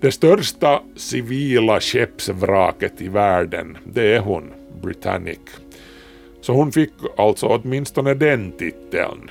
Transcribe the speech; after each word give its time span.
Det 0.00 0.12
största 0.12 0.82
civila 0.96 1.80
skeppsvraket 1.80 3.00
i 3.00 3.08
världen, 3.08 3.78
det 3.84 4.14
är 4.14 4.20
hon, 4.20 4.52
Britannic. 4.82 5.38
Så 6.40 6.52
hon 6.52 6.72
fick 6.72 6.92
alltså 7.16 7.46
åtminstone 7.46 8.14
den 8.14 8.52
titeln, 8.52 9.30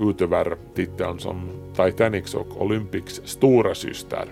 utöver 0.00 0.56
titeln 0.74 1.18
som 1.18 1.50
Titanics 1.76 2.34
och 2.34 2.62
Olympics 2.62 3.20
stora 3.24 3.74
syster. 3.74 4.24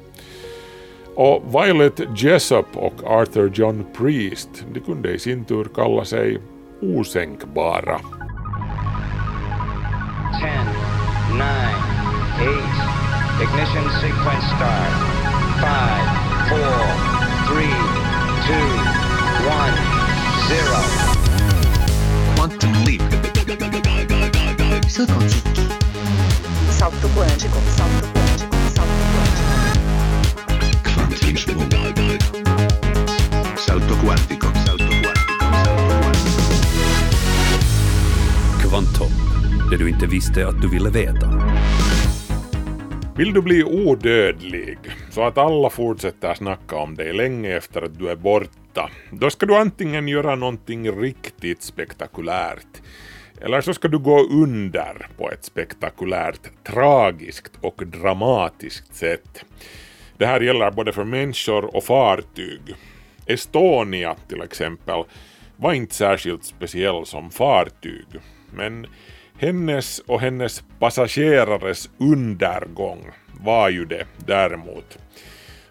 Och 1.15 1.43
Violet 1.55 2.01
Jessup 2.17 2.77
och 2.77 3.05
Arthur 3.05 3.53
John 3.55 3.87
Priest, 3.97 4.65
de 4.73 4.81
kunde 4.81 5.13
i 5.13 5.19
sin 5.19 5.45
tur 5.45 5.67
kalla 5.75 6.05
sig 6.05 6.39
osänkbara. 6.83 7.99
10, 7.99 8.09
9, 11.33 11.45
8, 12.41 12.55
ignition 13.43 13.91
sequence 14.01 14.47
start. 14.57 15.14
5, 15.65 15.71
4, 16.51 16.61
3, 17.49 17.65
2, 18.47 18.57
1, 19.49 19.73
0. 20.49 20.77
Quantum 22.37 22.73
leap. 22.85 23.03
Salto 24.89 25.17
quântico. 25.17 25.59
Salto 26.71 27.09
quântico. 27.09 27.59
Salto 27.77 28.07
quântico. 28.13 28.55
Salto 28.75 29.05
quântico. 29.15 29.55
Salto 33.57 33.95
quantico. 34.05 34.49
Salto 34.67 34.93
quantico. 35.03 35.33
Kvantum. 38.63 39.13
Det 39.71 39.77
du 39.77 39.89
inte 39.89 40.07
visste 40.07 40.49
att 40.49 40.63
du 40.63 40.69
ville 40.69 40.91
veta. 40.91 41.29
Vill 43.17 43.33
du 43.33 43.43
bli 43.43 43.65
odödlig, 43.65 44.79
så 45.15 45.23
att 45.23 45.39
alla 45.39 45.71
fortsätter 45.71 46.35
snacka 46.35 46.77
om 46.77 46.95
dig 46.95 47.13
länge 47.13 47.57
efter 47.57 47.83
att 47.83 47.99
du 47.99 48.09
är 48.09 48.17
borta, 48.17 48.91
då 49.11 49.31
ska 49.31 49.47
du 49.47 49.57
antingen 49.57 50.09
göra 50.09 50.35
någonting 50.35 51.01
riktigt 51.01 51.63
spektakulärt, 51.63 52.83
eller 53.41 53.61
så 53.61 53.75
ska 53.75 53.89
du 53.89 53.99
gå 53.99 54.21
under 54.21 55.07
på 55.17 55.31
ett 55.31 55.45
spektakulärt, 55.45 56.65
tragiskt 56.65 57.53
och 57.61 57.83
dramatiskt 57.87 58.95
sätt. 58.95 59.45
Det 60.17 60.27
här 60.27 60.41
gäller 60.41 60.71
både 60.71 60.93
för 60.93 61.05
människor 61.05 61.77
och 61.77 61.85
fartyg. 61.85 62.75
Estonia 63.27 64.17
till 64.29 64.43
exempel 64.43 65.05
var 65.57 65.73
inte 65.73 65.95
särskilt 65.95 66.45
speciell 66.45 67.07
som 67.07 67.31
fartyg, 67.31 68.07
men 68.51 68.87
hennes 69.39 69.99
och 69.99 70.21
hennes 70.21 70.65
passagerares 70.79 71.91
undergång 71.99 73.11
var 73.41 73.69
ju 73.69 73.85
det 73.85 74.07
däremot. 74.17 74.99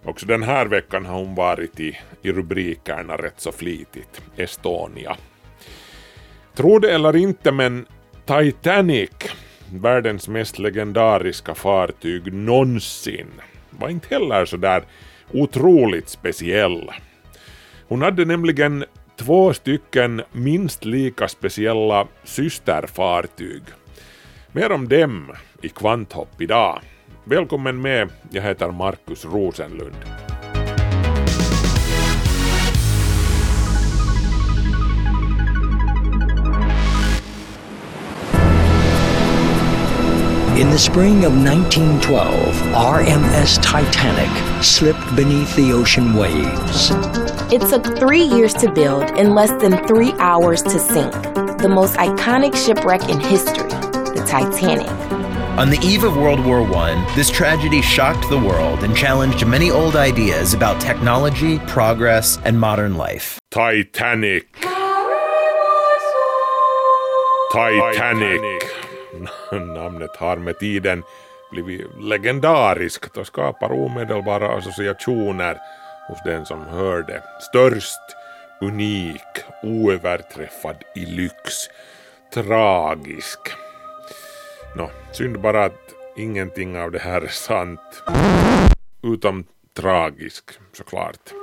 Också 0.04 0.26
den 0.26 0.44
här 0.44 0.66
veckan 0.66 1.06
har 1.06 1.16
hon 1.16 1.36
varit 1.36 1.80
i, 1.80 1.98
i 2.22 2.32
rubrikerna 2.32 3.18
rätt 3.18 3.40
så 3.40 3.52
flitigt. 3.52 4.22
Estonia. 4.38 5.18
Tro 6.56 6.80
det 6.80 6.94
eller 6.94 7.16
inte 7.16 7.52
men 7.52 7.86
Titanic, 8.26 9.10
världens 9.74 10.28
mest 10.28 10.60
legendariska 10.60 11.56
fartyg 11.56 12.34
någonsin, 12.34 13.28
var 13.70 13.90
inte 13.90 14.08
heller 14.16 14.46
så 14.46 14.58
där 14.58 14.84
otroligt 15.32 16.10
speciell. 16.10 16.92
Hon 17.88 18.02
hade 18.02 18.26
nämligen 18.26 18.86
två 19.18 19.54
stycken 19.54 20.22
minst 20.32 20.86
lika 20.86 21.28
speciella 21.28 22.08
systerfartyg. 22.24 23.62
Mer 24.52 24.72
om 24.72 24.90
dem 24.90 25.32
i 25.62 25.70
Kvanthopp 25.70 26.42
idag. 26.42 26.80
Välkommen 27.24 27.82
med, 27.82 28.10
jag 28.32 28.42
heter 28.42 28.72
Markus 28.72 29.26
Rosenlund. 29.26 29.96
In 40.58 40.70
the 40.70 40.78
spring 40.78 41.26
of 41.26 41.34
1912, 41.34 42.74
RMS 42.74 43.58
Titanic 43.58 44.66
slipped 44.66 45.16
beneath 45.16 45.56
the 45.56 45.74
ocean 45.74 46.14
waves. 46.16 47.23
It 47.54 47.62
took 47.70 47.86
three 48.00 48.24
years 48.24 48.52
to 48.56 48.72
build 48.72 49.04
and 49.12 49.36
less 49.36 49.52
than 49.62 49.86
three 49.86 50.12
hours 50.14 50.64
to 50.64 50.80
sink. 50.80 51.14
The 51.62 51.70
most 51.70 51.94
iconic 51.98 52.56
shipwreck 52.56 53.08
in 53.08 53.20
history, 53.20 53.70
the 54.16 54.26
Titanic. 54.28 54.90
On 55.60 55.70
the 55.70 55.78
eve 55.84 56.04
of 56.04 56.18
World 56.18 56.44
War 56.44 56.62
I, 56.62 57.14
this 57.16 57.30
tragedy 57.30 57.84
shocked 57.84 58.28
the 58.30 58.40
world 58.40 58.84
and 58.84 58.98
challenged 58.98 59.46
many 59.46 59.70
old 59.70 59.96
ideas 59.96 60.56
about 60.56 60.82
technology, 60.82 61.60
progress, 61.68 62.40
and 62.44 62.60
modern 62.60 62.98
life. 62.98 63.38
Titanic. 63.52 64.48
Titanic. 67.52 68.64
Namnet 69.52 70.16
har 70.18 70.38
med 70.38 70.60
tiden 70.60 71.04
blivit 71.52 71.88
legendariskt 72.00 73.18
och 73.18 73.28
skapar 73.28 73.72
omedelbara 73.72 74.58
associationer 74.58 75.58
hos 76.08 76.20
den 76.26 76.46
som 76.46 76.62
hörde. 76.62 77.24
Störst, 77.40 78.02
unik, 78.62 79.44
oöverträffad 79.64 80.84
i 80.96 81.06
lyx, 81.06 81.54
tragisk. 82.34 83.40
Nå, 84.76 84.90
synd 85.12 85.42
bara 85.42 85.66
att 85.66 85.94
ingenting 86.18 86.80
av 86.80 86.92
det 86.92 87.00
här 87.00 87.22
är 87.22 87.28
sant. 87.28 88.04
Utom 89.04 89.46
tragisk, 89.74 90.52
såklart. 90.74 91.34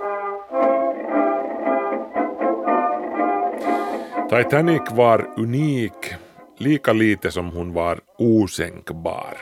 Titanic 4.31 4.83
var 4.91 5.29
unik 5.37 6.15
lika 6.59 6.93
lite 6.93 7.31
som 7.31 7.51
hon 7.51 7.73
var 7.73 8.01
osänkbar. 8.19 9.37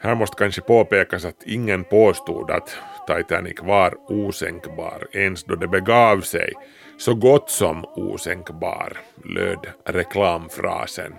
Här 0.00 0.14
måste 0.14 0.36
kanske 0.36 0.60
påpekas 0.60 1.24
att 1.24 1.42
ingen 1.46 1.84
påstod 1.84 2.50
att 2.50 2.76
Titanic 3.06 3.60
var 3.62 3.94
osänkbar 4.08 5.08
ens 5.12 5.44
då 5.44 5.54
det 5.54 5.68
begav 5.68 6.20
sig. 6.20 6.52
Så 6.98 7.14
gott 7.14 7.50
som 7.50 7.84
osänkbar, 7.84 8.92
löd 9.24 9.66
reklamfrasen. 9.84 11.12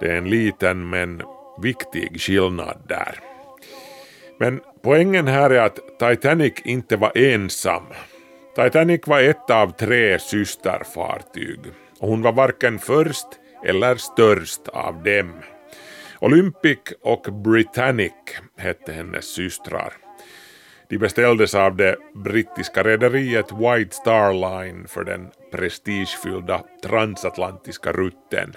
Det 0.00 0.06
är 0.06 0.16
en 0.16 0.30
liten 0.30 0.90
men 0.90 1.22
viktig 1.62 2.20
skillnad 2.20 2.78
där. 2.88 3.20
Men 4.38 4.60
poängen 4.82 5.26
här 5.26 5.50
är 5.50 5.60
att 5.60 5.98
Titanic 5.98 6.52
inte 6.64 6.96
var 6.96 7.18
ensam. 7.18 7.84
Titanic 8.56 9.00
var 9.06 9.20
ett 9.20 9.50
av 9.50 9.70
tre 9.70 10.18
systerfartyg 10.18 11.60
och 11.98 12.08
hon 12.08 12.22
var 12.22 12.32
varken 12.32 12.78
först 12.78 13.26
eller 13.64 13.96
störst 13.96 14.68
av 14.68 15.02
dem. 15.02 15.32
Olympic 16.20 16.78
och 17.02 17.26
Britannic 17.44 18.12
hette 18.56 18.92
hennes 18.92 19.34
systrar. 19.34 20.03
De 20.88 20.98
beställdes 20.98 21.54
av 21.54 21.76
det 21.76 21.96
brittiska 22.14 22.82
rederiet 22.82 23.52
White 23.52 23.94
Star 23.94 24.32
Line 24.32 24.86
för 24.88 25.04
den 25.04 25.28
prestigefyllda 25.52 26.64
transatlantiska 26.82 27.92
rutten. 27.92 28.52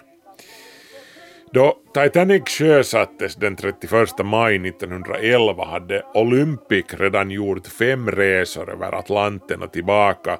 Då 1.52 1.78
Titanic 1.94 2.44
sjösattes 2.50 3.36
den 3.36 3.56
31 3.56 3.92
maj 4.24 4.56
1911 4.56 5.66
hade 5.66 6.04
Olympic 6.14 6.86
redan 6.90 7.32
gjort 7.32 7.68
fem 7.68 8.12
resor 8.12 8.72
över 8.72 8.96
Atlanten 8.96 9.62
och 9.62 9.74
tillbaka 9.74 10.38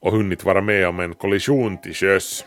och 0.00 0.12
hunnit 0.12 0.44
vara 0.44 0.60
med 0.60 0.88
om 0.88 1.00
en 1.00 1.14
kollision 1.14 1.80
till 1.80 1.94
sjöss. 1.94 2.44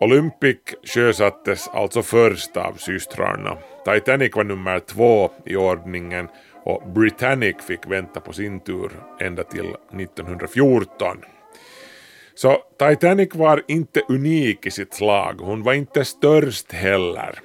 Olympic 0.00 0.58
sjösattes 0.84 1.68
alltså 1.68 2.02
först 2.02 2.56
av 2.56 2.72
systrarna. 2.72 3.56
Titanic 3.84 4.36
var 4.36 4.44
nummer 4.44 4.78
två 4.78 5.30
i 5.44 5.56
ordningen 5.56 6.28
och 6.64 6.92
Britannic 6.94 7.56
fick 7.66 7.86
vänta 7.86 8.20
på 8.20 8.32
sin 8.32 8.60
tur 8.60 8.90
ända 9.20 9.44
till 9.44 9.76
1914. 10.00 11.16
Så 12.34 12.56
Titanic 12.78 13.34
var 13.34 13.62
inte 13.68 14.00
unik 14.08 14.66
i 14.66 14.70
sitt 14.70 14.94
slag, 14.94 15.34
hon 15.40 15.62
var 15.62 15.72
inte 15.72 16.04
störst 16.04 16.72
heller. 16.72 17.38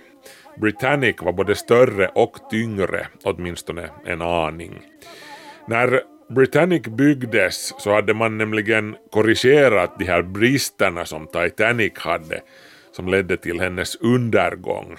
Britannic 0.58 1.16
var 1.22 1.34
både 1.34 1.56
större 1.56 2.08
och 2.08 2.50
tyngre, 2.50 3.08
åtminstone 3.24 3.90
en 4.06 4.22
aning. 4.22 4.82
När 5.68 6.02
Britannic 6.30 6.82
byggdes 6.82 7.74
så 7.82 7.94
hade 7.94 8.14
man 8.14 8.38
nämligen 8.38 8.96
korrigerat 9.12 10.00
de 10.00 10.06
här 10.06 10.22
bristerna 10.22 11.06
som 11.06 11.28
Titanic 11.28 11.94
hade, 11.96 12.42
som 12.92 13.08
ledde 13.08 13.38
till 13.38 13.60
hennes 13.60 13.96
undergång. 13.96 14.98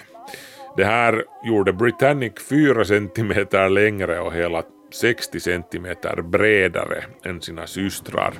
Det 0.79 0.85
här 0.85 1.23
gjorde 1.43 1.73
Britannic 1.73 2.33
4 2.49 2.85
centimeter 2.85 3.69
längre 3.69 4.19
och 4.19 4.33
hela 4.33 4.63
60 4.91 5.39
centimeter 5.39 6.21
bredare 6.21 7.03
än 7.25 7.41
sina 7.41 7.67
systrar. 7.67 8.33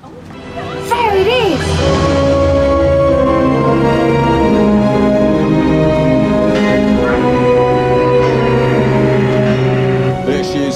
There 0.88 1.20
it 1.20 1.26
is! 1.26 1.60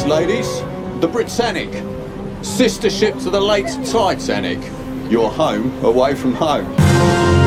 ladies. 0.06 0.60
The 1.00 1.08
Britannic. 1.08 1.70
Sister 2.42 2.90
ship 2.90 3.14
to 3.20 3.30
the 3.30 3.40
late 3.40 3.68
Titanic. 3.86 4.58
Your 5.10 5.30
home 5.30 5.72
away 5.82 6.14
from 6.14 6.34
home. 6.34 7.43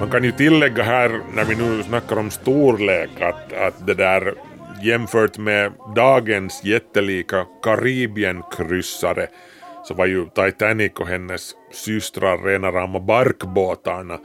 Man 0.00 0.10
kan 0.10 0.24
ju 0.24 0.32
tillägga 0.32 0.82
här 0.82 1.20
när 1.34 1.44
vi 1.44 1.54
nu 1.54 1.82
snackar 1.82 2.18
om 2.18 2.30
storlek 2.30 3.20
att, 3.20 3.52
att 3.52 3.86
det 3.86 3.94
där 3.94 4.34
jämfört 4.82 5.38
med 5.38 5.72
dagens 5.94 6.64
jättelika 6.64 7.46
Karibienkryssare 7.62 9.26
så 9.84 9.94
var 9.94 10.06
ju 10.06 10.26
Titanic 10.26 10.92
och 10.92 11.06
hennes 11.06 11.52
systrar 11.72 12.38
rena 12.38 12.70
rama 12.70 13.00
barkbåtarna. 13.00 14.18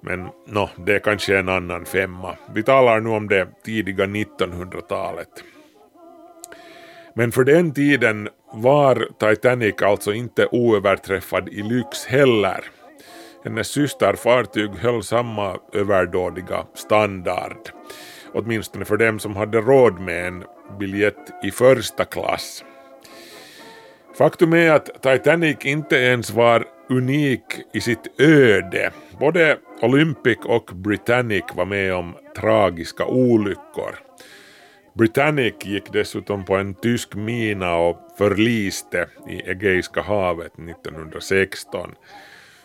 Men 0.00 0.28
no, 0.46 0.68
det 0.86 0.94
är 0.94 0.98
kanske 0.98 1.38
en 1.38 1.48
annan 1.48 1.84
femma. 1.84 2.36
Vi 2.54 2.62
talar 2.62 3.00
nu 3.00 3.10
om 3.10 3.28
det 3.28 3.48
tidiga 3.64 4.06
1900-talet. 4.06 5.28
Men 7.14 7.32
för 7.32 7.44
den 7.44 7.74
tiden 7.74 8.28
var 8.52 9.08
Titanic 9.18 9.82
alltså 9.82 10.12
inte 10.12 10.48
oöverträffad 10.52 11.48
i 11.48 11.62
lyx 11.62 12.04
heller. 12.06 12.64
Hennes 13.44 13.68
systerfartyg 13.68 14.70
höll 14.70 15.02
samma 15.02 15.56
överdådiga 15.72 16.66
standard. 16.74 17.56
Åtminstone 18.32 18.84
för 18.84 18.96
dem 18.96 19.18
som 19.18 19.36
hade 19.36 19.60
råd 19.60 20.00
med 20.00 20.26
en 20.26 20.44
biljett 20.78 21.30
i 21.42 21.50
första 21.50 22.04
klass. 22.04 22.64
Faktum 24.18 24.52
är 24.52 24.70
att 24.70 25.02
Titanic 25.02 25.56
inte 25.64 25.96
ens 25.96 26.30
var 26.30 26.64
unik 26.88 27.42
i 27.72 27.80
sitt 27.80 28.20
öde. 28.20 28.90
Både 29.20 29.58
Olympic 29.82 30.38
och 30.44 30.70
Britannic 30.74 31.44
var 31.54 31.64
med 31.64 31.94
om 31.94 32.14
tragiska 32.36 33.06
olyckor. 33.06 33.98
Britannic 34.94 35.54
gick 35.64 35.92
dessutom 35.92 36.44
på 36.44 36.56
en 36.56 36.74
tysk 36.74 37.14
mina 37.14 37.76
och 37.76 37.98
förliste 38.18 39.06
i 39.28 39.50
Egeiska 39.50 40.02
havet 40.02 40.52
1916. 40.58 41.94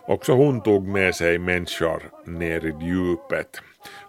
Också 0.10 0.34
hon 0.34 0.62
tog 0.62 0.88
med 0.88 1.16
sig 1.16 1.40
människor 1.40 2.04
ner 2.26 2.66
i 2.66 2.86
djupet. 2.86 3.62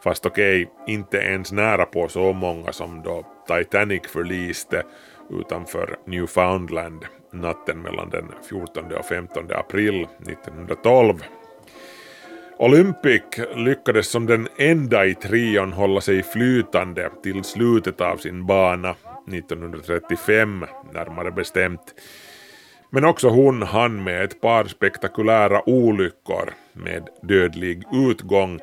Fast 0.04 0.26
okej, 0.26 0.66
okay, 0.66 0.94
inte 0.94 1.16
ens 1.16 1.52
nära 1.52 1.84
på 1.84 2.08
så 2.08 2.32
många 2.32 2.72
som 2.72 3.02
då 3.02 3.26
Titanic 3.46 4.02
förliste 4.08 4.82
utanför 5.30 5.96
Newfoundland 6.06 7.04
natten 7.32 7.82
mellan 7.82 8.10
den 8.10 8.24
14 8.48 8.92
och 8.92 9.04
15 9.04 9.44
april 9.54 10.06
1912. 10.28 11.24
Olympic 12.58 13.22
lyckades 13.56 14.10
som 14.10 14.26
den 14.26 14.48
enda 14.58 15.06
i 15.06 15.14
trion 15.14 15.72
hålla 15.72 16.00
sig 16.00 16.22
flytande 16.22 17.10
till 17.22 17.44
slutet 17.44 18.00
av 18.00 18.16
sin 18.16 18.46
bana 18.46 18.94
1935 19.28 20.64
närmare 20.92 21.30
bestämt. 21.30 21.94
Men 22.90 23.04
också 23.04 23.28
hon 23.28 23.62
hann 23.62 24.04
med 24.04 24.24
ett 24.24 24.40
par 24.40 24.64
spektakulära 24.64 25.68
olyckor 25.68 26.54
med 26.72 27.08
dödlig 27.22 27.82
utgång. 27.92 28.60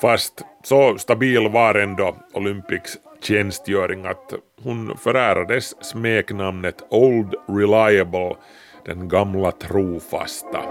Fast 0.00 0.42
så 0.64 0.98
stabil 0.98 1.48
var 1.48 1.74
ändå 1.74 2.16
Olympics 2.32 2.98
tjänstgöring 3.22 4.06
att 4.06 4.34
hon 4.62 4.96
förärades 4.96 5.84
smeknamnet 5.84 6.82
Old 6.90 7.34
Reliable, 7.48 8.36
den 8.84 9.08
gamla 9.08 9.52
trofasta. 9.52 10.62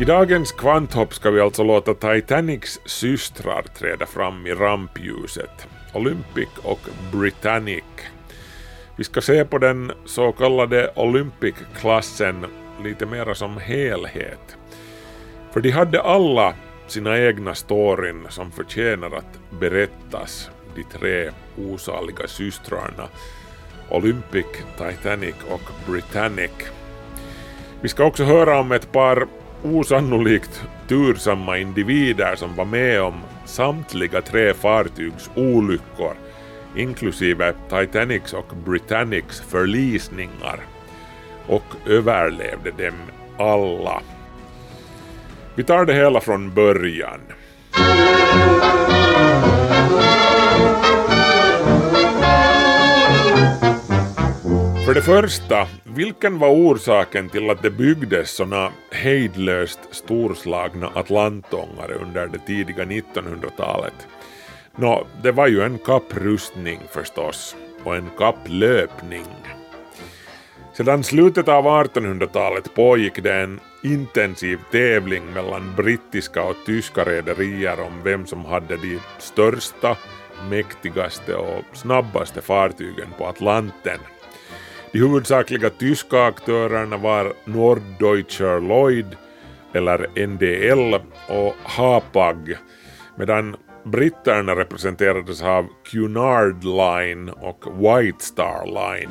I 0.00 0.04
dagens 0.04 0.52
kvanthopp 0.52 1.14
ska 1.14 1.30
vi 1.30 1.40
alltså 1.40 1.62
låta 1.62 1.94
Titanics 1.94 2.80
systrar 2.84 3.62
träda 3.62 4.06
fram 4.06 4.46
i 4.46 4.54
rampljuset, 4.54 5.68
Olympic 5.94 6.48
och 6.62 6.80
Britannic. 7.12 7.84
Vi 8.96 9.04
ska 9.04 9.20
se 9.20 9.44
på 9.44 9.58
den 9.58 9.92
så 10.04 10.32
kallade 10.32 10.90
Olympic-klassen 10.94 12.46
lite 12.84 13.06
mera 13.06 13.34
som 13.34 13.56
helhet. 13.58 14.56
För 15.52 15.60
de 15.60 15.70
hade 15.70 16.02
alla 16.02 16.54
sina 16.86 17.18
egna 17.18 17.54
storyn 17.54 18.26
som 18.28 18.50
förtjänar 18.50 19.06
att 19.06 19.60
berättas, 19.60 20.50
de 20.74 20.84
tre 20.98 21.30
osaliga 21.56 22.26
systrarna 22.26 23.08
Olympic, 23.88 24.46
Titanic 24.78 25.34
och 25.50 25.60
Britannic. 25.86 26.50
Vi 27.80 27.88
ska 27.88 28.04
också 28.04 28.24
höra 28.24 28.58
om 28.58 28.72
ett 28.72 28.92
par 28.92 29.26
osannolikt 29.62 30.64
tursamma 30.88 31.58
individer 31.58 32.36
som 32.36 32.56
var 32.56 32.64
med 32.64 33.02
om 33.02 33.14
samtliga 33.44 34.20
tre 34.20 34.54
fartygs 34.54 35.30
olyckor, 35.34 36.14
inklusive 36.76 37.54
Titanics 37.68 38.32
och 38.32 38.56
Britannics 38.64 39.40
förlisningar, 39.40 40.60
och 41.46 41.76
överlevde 41.86 42.70
dem 42.70 42.94
alla. 43.38 44.02
Vi 45.54 45.64
tar 45.64 45.84
det 45.84 45.94
hela 45.94 46.20
från 46.20 46.54
början. 46.54 47.20
För 54.84 54.94
det 54.94 55.02
första, 55.02 55.66
vilken 55.84 56.38
var 56.38 56.48
orsaken 56.48 57.28
till 57.28 57.50
att 57.50 57.62
det 57.62 57.70
byggdes 57.70 58.30
såna 58.30 58.72
hejdlöst 58.90 59.78
storslagna 59.90 60.90
atlantångare 60.94 61.94
under 61.94 62.26
det 62.26 62.38
tidiga 62.38 62.84
1900-talet? 62.84 64.08
Nå, 64.76 65.06
det 65.22 65.32
var 65.32 65.46
ju 65.46 65.62
en 65.62 65.78
kapprustning 65.78 66.80
förstås, 66.90 67.56
och 67.84 67.96
en 67.96 68.10
kapplöpning. 68.18 69.26
Sedan 70.72 71.04
slutet 71.04 71.48
av 71.48 71.64
1800-talet 71.64 72.74
pågick 72.74 73.22
det 73.22 73.34
en 73.34 73.60
intensiv 73.82 74.58
tävling 74.70 75.24
mellan 75.26 75.74
brittiska 75.76 76.42
och 76.42 76.56
tyska 76.66 77.04
rederier 77.04 77.80
om 77.80 78.02
vem 78.02 78.26
som 78.26 78.44
hade 78.44 78.76
de 78.76 78.98
största, 79.18 79.96
mäktigaste 80.50 81.34
och 81.34 81.62
snabbaste 81.72 82.40
fartygen 82.42 83.08
på 83.18 83.26
Atlanten. 83.26 83.98
De 84.94 85.00
huvudsakliga 85.00 85.70
tyska 85.70 86.24
aktörerna 86.24 86.96
var 86.96 87.32
Norddeutscher 87.44 88.60
Lloyd, 88.60 89.16
eller 89.72 90.26
NDL, 90.26 90.94
och 91.28 91.54
Hapag, 91.62 92.56
medan 93.16 93.56
britterna 93.84 94.56
representerades 94.56 95.42
av 95.42 95.66
Cunard 95.90 96.64
Line 96.64 97.28
och 97.28 97.64
White 97.78 98.24
Star 98.24 98.66
Line. 98.66 99.10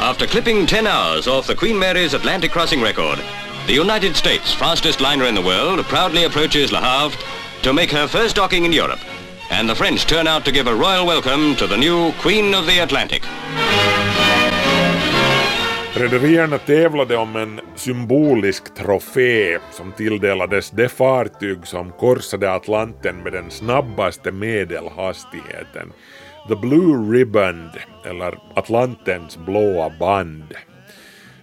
After 0.00 0.26
clipping 0.26 0.66
10 0.66 0.86
hours 0.86 1.28
off 1.28 1.46
the 1.46 1.54
Queen 1.54 1.78
Mary's 1.82 2.14
Atlantic 2.16 2.52
crossing 2.52 2.82
record, 2.82 3.18
the 3.66 3.80
United 3.80 4.16
States, 4.16 4.54
fastest 4.54 5.00
liner 5.00 5.28
in 5.28 5.34
the 5.34 5.42
world, 5.42 5.84
proudly 5.86 6.24
approaches 6.24 6.72
Le 6.72 6.78
Havre 6.78 7.18
to 7.62 7.72
make 7.72 7.90
her 7.90 8.08
first 8.08 8.36
docking 8.36 8.64
in 8.64 8.72
Europe. 8.72 9.00
And 9.52 9.68
the 9.68 9.74
French 9.74 10.06
turn 10.06 10.26
out 10.28 10.44
to 10.44 10.52
give 10.52 10.70
a 10.70 10.74
royal 10.74 11.06
welcome 11.06 11.56
to 11.56 11.66
the 11.66 11.76
new 11.76 12.12
Queen 12.12 12.54
of 12.54 12.66
the 12.66 12.80
Atlantic. 12.80 13.22
Rederierna 15.94 16.58
tävlade 16.58 17.16
om 17.16 17.36
en 17.36 17.60
symbolisk 17.74 18.74
trofé 18.74 19.58
som 19.72 19.92
tilldelades 19.92 20.70
det 20.70 20.88
fartyg 20.88 21.66
som 21.66 21.92
korsade 21.92 22.52
Atlanten 22.52 23.22
med 23.22 23.32
den 23.32 23.50
snabbaste 23.50 24.32
medelhastigheten. 24.32 25.92
The 26.48 26.56
Blue 26.56 27.12
Riband, 27.12 27.70
eller 28.06 28.38
Atlantens 28.54 29.36
blåa 29.36 29.90
band. 29.98 30.54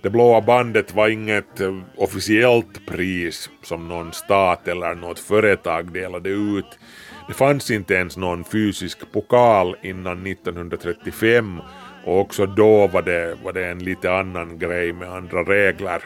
Det 0.01 0.09
blåa 0.09 0.41
bandet 0.41 0.95
var 0.95 1.07
inget 1.07 1.59
eh, 1.59 1.77
officiellt 1.97 2.85
pris 2.85 3.49
som 3.63 3.87
någon 3.87 4.13
stat 4.13 4.67
eller 4.67 4.95
något 4.95 5.19
företag 5.19 5.91
delade 5.91 6.29
ut. 6.29 6.79
Det 7.27 7.33
fanns 7.33 7.71
inte 7.71 7.93
ens 7.93 8.17
någon 8.17 8.43
fysisk 8.43 9.11
pokal 9.11 9.75
innan 9.81 10.27
1935 10.27 11.61
och 12.05 12.19
också 12.19 12.45
då 12.45 12.87
var 12.87 13.01
det, 13.01 13.37
var 13.43 13.53
det 13.53 13.67
en 13.67 13.79
lite 13.79 14.13
annan 14.13 14.59
grej 14.59 14.93
med 14.93 15.13
andra 15.13 15.43
regler. 15.43 16.03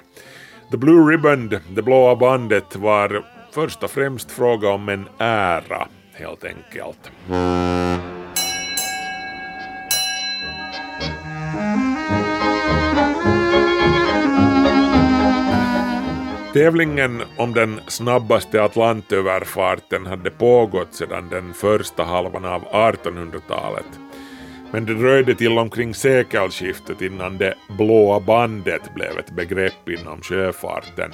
The 0.72 0.78
Blue 0.78 1.12
Ribbon, 1.12 1.50
det 1.50 1.82
blåa 1.82 2.16
bandet, 2.16 2.76
var 2.76 3.24
först 3.52 3.84
och 3.84 3.92
främst 3.92 4.32
fråga 4.32 4.70
om 4.70 4.90
en 4.90 5.08
ära, 5.18 5.88
helt 6.14 6.44
enkelt. 6.44 7.12
Tävlingen 16.54 17.22
om 17.38 17.54
den 17.54 17.80
snabbaste 17.88 18.64
atlantöverfarten 18.64 20.06
hade 20.06 20.32
pågått 20.32 20.94
sedan 20.94 21.30
den 21.30 21.54
första 21.54 22.04
halvan 22.04 22.46
av 22.46 22.64
1800-talet. 22.64 23.86
Men 24.72 24.86
det 24.86 24.94
dröjde 24.94 25.36
till 25.36 25.58
omkring 25.58 25.94
sekelskiftet 25.94 27.02
innan 27.02 27.38
det 27.38 27.54
blåa 27.78 28.20
bandet 28.20 28.94
blev 28.96 29.18
ett 29.18 29.32
begrepp 29.32 29.90
inom 29.90 30.22
sjöfarten. 30.22 31.12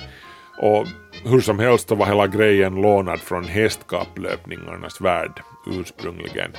Och 0.62 0.88
hur 1.24 1.40
som 1.40 1.60
helst 1.60 1.90
så 1.90 1.96
var 1.96 2.06
hela 2.06 2.28
grejen 2.28 2.82
lånad 2.82 3.20
från 3.20 3.44
hästkapplöpningarnas 3.44 5.02
värld 5.02 5.42
ursprungligen. 5.68 6.52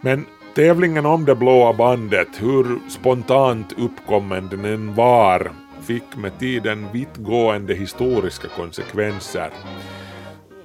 Men 0.00 0.26
tävlingen 0.54 1.06
om 1.06 1.24
det 1.24 1.34
blåa 1.34 1.72
bandet, 1.72 2.28
hur 2.40 2.78
spontant 2.88 3.72
uppkommen 3.78 4.48
den 4.48 4.64
än 4.64 4.94
var, 4.94 5.52
fick 5.88 6.16
med 6.16 6.38
tiden 6.38 6.92
vittgående 6.92 7.74
historiska 7.74 8.48
konsekvenser. 8.48 9.50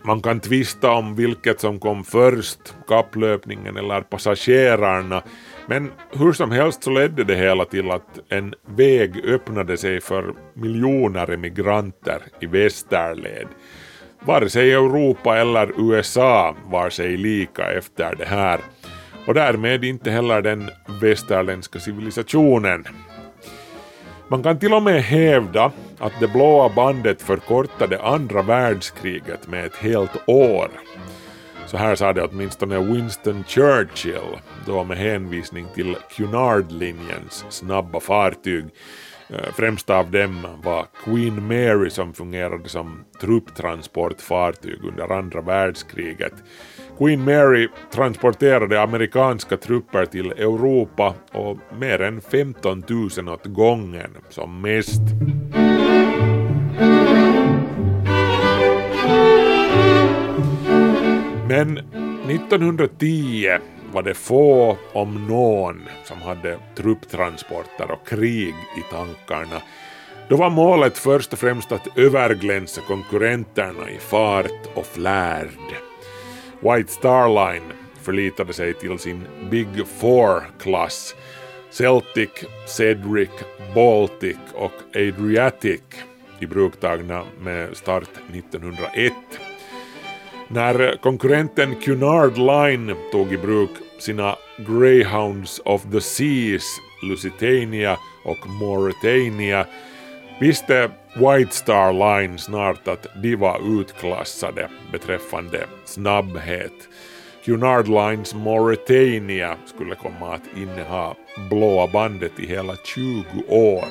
Man 0.05 0.21
kan 0.21 0.39
tvista 0.39 0.91
om 0.91 1.15
vilket 1.15 1.61
som 1.61 1.79
kom 1.79 2.03
först, 2.03 2.59
kapplöpningen 2.87 3.77
eller 3.77 4.01
passagerarna, 4.01 5.23
men 5.67 5.91
hur 6.11 6.33
som 6.33 6.51
helst 6.51 6.83
så 6.83 6.89
ledde 6.89 7.23
det 7.23 7.35
hela 7.35 7.65
till 7.65 7.91
att 7.91 8.19
en 8.29 8.53
väg 8.65 9.25
öppnade 9.25 9.77
sig 9.77 10.01
för 10.01 10.33
miljoner 10.53 11.31
emigranter 11.31 12.21
i 12.41 12.45
västerled. 12.45 13.47
Vare 14.19 14.49
sig 14.49 14.73
Europa 14.73 15.37
eller 15.37 15.71
USA 15.77 16.55
var 16.65 16.89
sig 16.89 17.17
lika 17.17 17.71
efter 17.71 18.15
det 18.15 18.25
här 18.25 18.59
och 19.27 19.33
därmed 19.33 19.83
inte 19.83 20.11
heller 20.11 20.41
den 20.41 20.69
västerländska 21.01 21.79
civilisationen. 21.79 22.85
Man 24.33 24.43
kan 24.43 24.59
till 24.59 24.73
och 24.73 24.83
med 24.83 25.03
hävda 25.03 25.71
att 25.99 26.19
det 26.19 26.27
blåa 26.27 26.69
bandet 26.69 27.21
förkortade 27.21 28.01
andra 28.01 28.41
världskriget 28.41 29.47
med 29.47 29.65
ett 29.65 29.75
helt 29.75 30.29
år. 30.29 30.69
Så 31.65 31.77
här 31.77 31.95
sa 31.95 32.13
det 32.13 32.23
åtminstone 32.23 32.79
Winston 32.79 33.43
Churchill, 33.47 34.39
då 34.65 34.83
med 34.83 34.97
hänvisning 34.97 35.65
till 35.75 35.97
Cunardlinjens 36.15 37.45
snabba 37.49 37.99
fartyg. 37.99 38.65
Främsta 39.29 39.53
främst 39.55 39.89
av 39.89 40.11
dem 40.11 40.47
var 40.63 40.85
Queen 41.03 41.47
Mary 41.47 41.89
som 41.89 42.13
fungerade 42.13 42.69
som 42.69 43.03
trupptransportfartyg 43.21 44.83
under 44.83 45.17
andra 45.17 45.41
världskriget. 45.41 46.33
Queen 46.97 47.23
Mary 47.23 47.69
transporterade 47.91 48.81
amerikanska 48.81 49.57
trupper 49.57 50.05
till 50.05 50.31
Europa 50.31 51.13
och 51.31 51.57
mer 51.79 52.01
än 52.01 52.21
15 52.21 52.83
000 53.17 53.29
åt 53.29 53.45
gången 53.45 54.17
som 54.29 54.61
mest. 54.61 55.01
Men 61.47 61.77
1910 61.77 63.57
var 63.93 64.03
det 64.03 64.13
få, 64.13 64.77
om 64.93 65.27
någon, 65.27 65.81
som 66.03 66.21
hade 66.21 66.57
trupptransporter 66.75 67.91
och 67.91 68.07
krig 68.07 68.55
i 68.77 68.81
tankarna. 68.91 69.61
Då 70.29 70.35
var 70.35 70.49
målet 70.49 70.97
först 70.97 71.33
och 71.33 71.39
främst 71.39 71.71
att 71.71 71.97
överglänsa 71.97 72.81
konkurrenterna 72.81 73.89
i 73.89 73.97
fart 73.97 74.67
och 74.75 74.85
flärd. 74.85 75.49
White 76.63 76.91
Star 76.91 77.29
Line 77.29 77.73
förlitade 78.01 78.53
sig 78.53 78.73
till 78.73 78.99
sin 78.99 79.23
Big 79.51 79.87
Four-klass 79.99 81.15
Celtic, 81.69 82.29
Cedric, 82.67 83.29
Baltic 83.75 84.37
och 84.53 84.71
Adriatic 84.95 85.81
i 86.39 86.45
bruktagna 86.45 87.23
med 87.41 87.77
start 87.77 88.09
1901. 88.33 89.13
När 90.47 90.97
konkurrenten 91.01 91.75
Cunard 91.75 92.37
Line 92.37 92.95
tog 93.11 93.33
i 93.33 93.37
bruk 93.37 93.71
sina 93.99 94.35
Greyhounds 94.57 95.61
of 95.65 95.83
the 95.91 96.01
Seas, 96.01 96.79
Lusitania 97.09 97.97
och 98.25 98.49
Mauritania 98.49 99.65
visste 100.39 100.89
White 101.15 101.55
Star 101.55 101.93
Line 101.93 102.37
snart 102.37 102.87
att 102.87 103.07
de 103.21 103.35
var 103.35 103.81
utklassade 103.81 104.69
beträffande 104.91 105.65
snabbhet. 105.85 106.73
Cunard 107.45 107.87
Lines 107.87 108.33
Mauritania 108.33 109.57
skulle 109.65 109.95
komma 109.95 110.35
att 110.35 110.57
inneha 110.57 111.15
blåa 111.49 111.87
bandet 111.87 112.39
i 112.39 112.47
hela 112.47 112.75
20 112.75 113.23
år. 113.47 113.85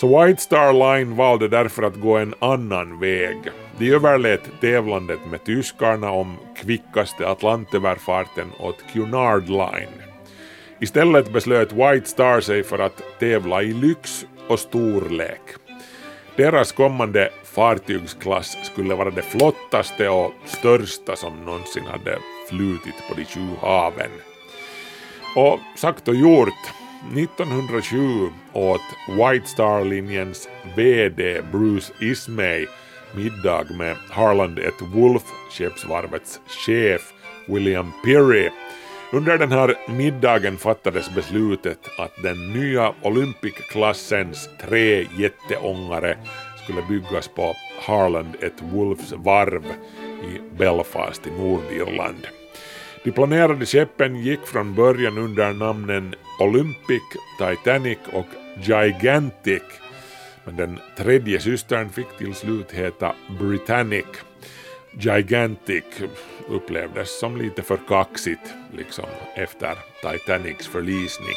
Så 0.00 0.24
White 0.24 0.42
Star 0.42 0.72
Line 0.72 1.16
valde 1.16 1.48
därför 1.48 1.82
att 1.82 2.00
gå 2.00 2.16
en 2.16 2.34
annan 2.38 3.00
väg. 3.00 3.36
De 3.78 3.90
överlät 3.92 4.60
tävlandet 4.60 5.20
med 5.30 5.44
tyskarna 5.44 6.10
om 6.10 6.36
kvickaste 6.56 7.28
Atlantöverfarten 7.28 8.52
åt 8.58 8.84
Cunard 8.92 9.48
Line. 9.48 10.02
Istället 10.80 11.32
beslöt 11.32 11.72
White 11.72 12.08
Star 12.08 12.40
sig 12.40 12.62
för 12.62 12.78
att 12.78 13.02
tävla 13.18 13.62
i 13.62 13.72
lyx 13.72 14.26
och 14.48 14.58
storlek. 14.58 15.40
Deras 16.36 16.72
kommande 16.72 17.30
fartygsklass 17.44 18.56
skulle 18.62 18.94
vara 18.94 19.10
det 19.10 19.22
flottaste 19.22 20.08
och 20.08 20.32
största 20.44 21.16
som 21.16 21.44
någonsin 21.44 21.84
hade 21.84 22.18
flutit 22.48 23.08
på 23.08 23.14
de 23.14 23.24
sju 23.24 23.48
haven. 23.60 24.10
Och 25.36 25.58
sagt 25.76 26.08
och 26.08 26.14
gjort, 26.14 26.72
1907 27.16 27.98
åt 28.52 28.80
White 29.08 29.48
Star-linjens 29.48 30.48
VD 30.76 31.42
Bruce 31.52 31.92
Ismay 32.00 32.66
middag 33.14 33.64
med 33.78 33.96
Harland 34.10 34.58
ett 34.58 34.82
Wolf, 34.82 35.22
skeppsvarvets 35.50 36.40
chef 36.66 37.12
William 37.46 37.92
Peary 38.04 38.50
under 39.12 39.38
den 39.38 39.52
här 39.52 39.74
middagen 39.88 40.56
fattades 40.56 41.14
beslutet 41.14 41.78
att 41.98 42.22
den 42.22 42.52
nya 42.52 42.94
Olympic-klassens 43.02 44.48
tre 44.60 45.06
jätteångare 45.18 46.18
skulle 46.64 46.82
byggas 46.88 47.28
på 47.28 47.54
Harland 47.82 48.36
ett 48.40 48.62
Wolfs 48.62 49.12
varv 49.12 49.64
i 50.22 50.56
Belfast 50.58 51.26
i 51.26 51.30
Nordirland. 51.30 52.26
De 53.04 53.12
planerade 53.12 53.66
skeppen 53.66 54.16
gick 54.16 54.46
från 54.46 54.74
början 54.74 55.18
under 55.18 55.52
namnen 55.52 56.14
Olympic, 56.40 57.02
Titanic 57.38 57.98
och 58.12 58.26
Gigantic, 58.62 59.62
men 60.44 60.56
den 60.56 60.78
tredje 60.96 61.40
systern 61.40 61.88
fick 61.88 62.18
till 62.18 62.34
slut 62.34 62.72
heta 62.72 63.14
Britannic 63.40 64.06
Gigantic 64.98 65.84
upplevdes 66.48 67.18
som 67.18 67.36
lite 67.36 67.62
för 67.62 67.78
kaxigt 67.88 68.54
liksom 68.72 69.04
efter 69.34 69.74
Titanics 70.02 70.66
förlisning. 70.66 71.36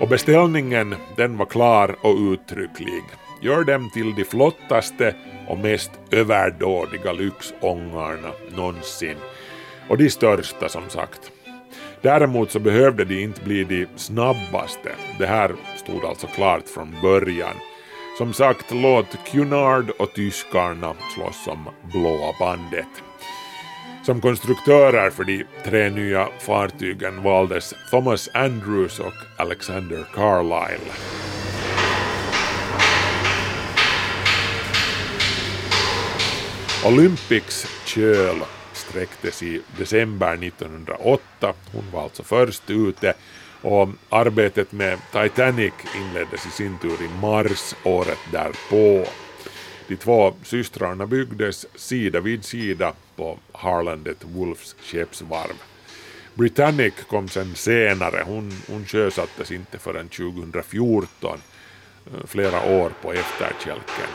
Och 0.00 0.08
beställningen 0.08 0.94
den 1.16 1.36
var 1.36 1.46
klar 1.46 1.96
och 2.00 2.16
uttrycklig. 2.32 3.02
Gör 3.42 3.64
dem 3.64 3.90
till 3.94 4.14
de 4.14 4.24
flottaste 4.24 5.14
och 5.48 5.58
mest 5.58 5.90
överdådiga 6.10 7.12
lyxångarna 7.12 8.30
någonsin. 8.56 9.16
Och 9.88 9.98
de 9.98 10.10
största 10.10 10.68
som 10.68 10.88
sagt. 10.88 11.30
Däremot 12.02 12.50
så 12.50 12.58
behövde 12.58 13.04
de 13.04 13.22
inte 13.22 13.44
bli 13.44 13.64
de 13.64 13.86
snabbaste. 13.96 14.90
Det 15.18 15.26
här 15.26 15.52
stod 15.90 16.04
alltså 16.04 16.26
klart 16.26 16.68
från 16.68 16.96
början. 17.02 17.54
Som 18.18 18.32
sagt, 18.32 18.70
låt 18.70 19.06
Cunard 19.32 19.90
och 19.90 20.12
tyskarna 20.14 20.94
slåss 21.14 21.46
om 21.46 21.68
blåa 21.92 22.34
bandet. 22.38 22.88
Som 24.06 24.20
konstruktörer 24.20 25.10
för 25.10 25.24
de 25.24 25.44
tre 25.64 25.90
nya 25.90 26.28
fartygen 26.38 27.22
valdes 27.22 27.74
Thomas 27.90 28.28
Andrews 28.34 29.00
och 29.00 29.12
Alexander 29.36 30.06
Carlyle. 30.14 30.92
Olympics 36.86 37.66
köl 37.86 38.36
sträcktes 38.72 39.42
i 39.42 39.62
december 39.78 40.32
1908. 40.32 41.52
Hon 41.72 41.84
var 41.92 42.02
alltså 42.02 42.22
först 42.22 42.70
ute 42.70 43.14
och 43.62 43.88
arbetet 44.08 44.72
med 44.72 44.98
Titanic 45.12 45.72
inleddes 45.96 46.46
i 46.46 46.50
sin 46.50 46.78
tur 46.78 47.02
i 47.02 47.20
mars 47.20 47.74
året 47.84 48.18
därpå. 48.32 49.10
De 49.88 49.96
två 49.96 50.34
systrarna 50.42 51.06
byggdes 51.06 51.66
sida 51.74 52.20
vid 52.20 52.44
sida 52.44 52.92
på 53.16 53.38
Harlandet 53.52 54.24
Wolfs 54.24 54.76
skeppsvarv. 54.80 55.54
Britannic 56.34 56.94
kom 57.08 57.28
sen 57.28 57.54
senare, 57.54 58.22
hon, 58.26 58.52
hon 58.68 58.86
sjösattes 58.86 59.50
inte 59.50 59.78
förrän 59.78 60.08
2014, 60.08 61.38
eh, 62.06 62.26
flera 62.26 62.64
år 62.64 62.92
på 63.02 63.12
efterkälken. 63.12 64.10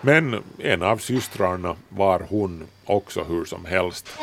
Men 0.00 0.42
en 0.58 0.82
av 0.82 0.96
systrarna 0.96 1.76
var 1.88 2.20
hon 2.28 2.66
också 2.84 3.24
hur 3.24 3.44
som 3.44 3.64
helst. 3.64 4.18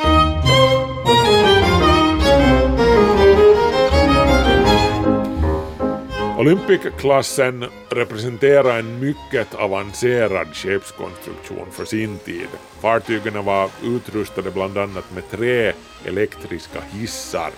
Olympic-klassen 6.38 7.65
representerar 7.89 8.79
en 8.79 9.00
mycket 9.00 9.56
avancerad 9.56 10.48
skeppskonstruktion 10.56 11.67
för 11.72 11.86
sin 11.86 12.17
tid. 12.17 12.48
Fartygen 12.79 13.46
var 13.46 13.70
utrustade 13.84 14.51
bland 14.51 14.77
annat 14.77 15.12
med 15.15 15.29
tre 15.32 15.74
elektriska 16.06 16.79
hissar 16.91 17.51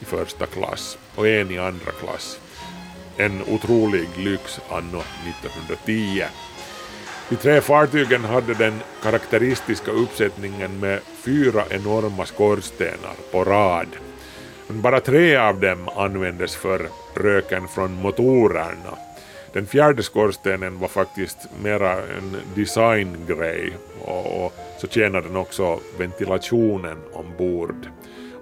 i 0.00 0.04
första 0.04 0.46
klass 0.46 0.98
och 1.14 1.28
en 1.28 1.50
i 1.50 1.58
andra 1.58 1.90
klass. 2.00 2.40
En 3.16 3.42
otrolig 3.42 4.08
lyx 4.16 4.60
anno 4.70 5.02
1910. 5.44 6.24
De 7.28 7.36
tre 7.36 7.60
fartygen 7.60 8.24
hade 8.24 8.54
den 8.54 8.80
karaktäristiska 9.02 9.90
uppsättningen 9.90 10.80
med 10.80 11.00
fyra 11.24 11.64
enorma 11.70 12.26
skorstenar 12.26 13.14
på 13.32 13.44
rad. 13.44 13.88
Men 14.68 14.82
bara 14.82 15.00
tre 15.00 15.36
av 15.36 15.60
dem 15.60 15.88
användes 15.96 16.56
för 16.56 16.88
röken 17.14 17.68
från 17.68 17.94
motorerna. 17.94 18.98
Den 19.52 19.66
fjärde 19.66 20.02
skorstenen 20.02 20.78
var 20.78 20.88
faktiskt 20.88 21.38
mera 21.62 21.92
en 21.92 22.36
designgrej 22.54 23.72
och, 24.04 24.44
och 24.44 24.52
så 24.80 24.86
tjänade 24.86 25.28
den 25.28 25.36
också 25.36 25.80
ventilationen 25.98 26.96
ombord. 27.12 27.88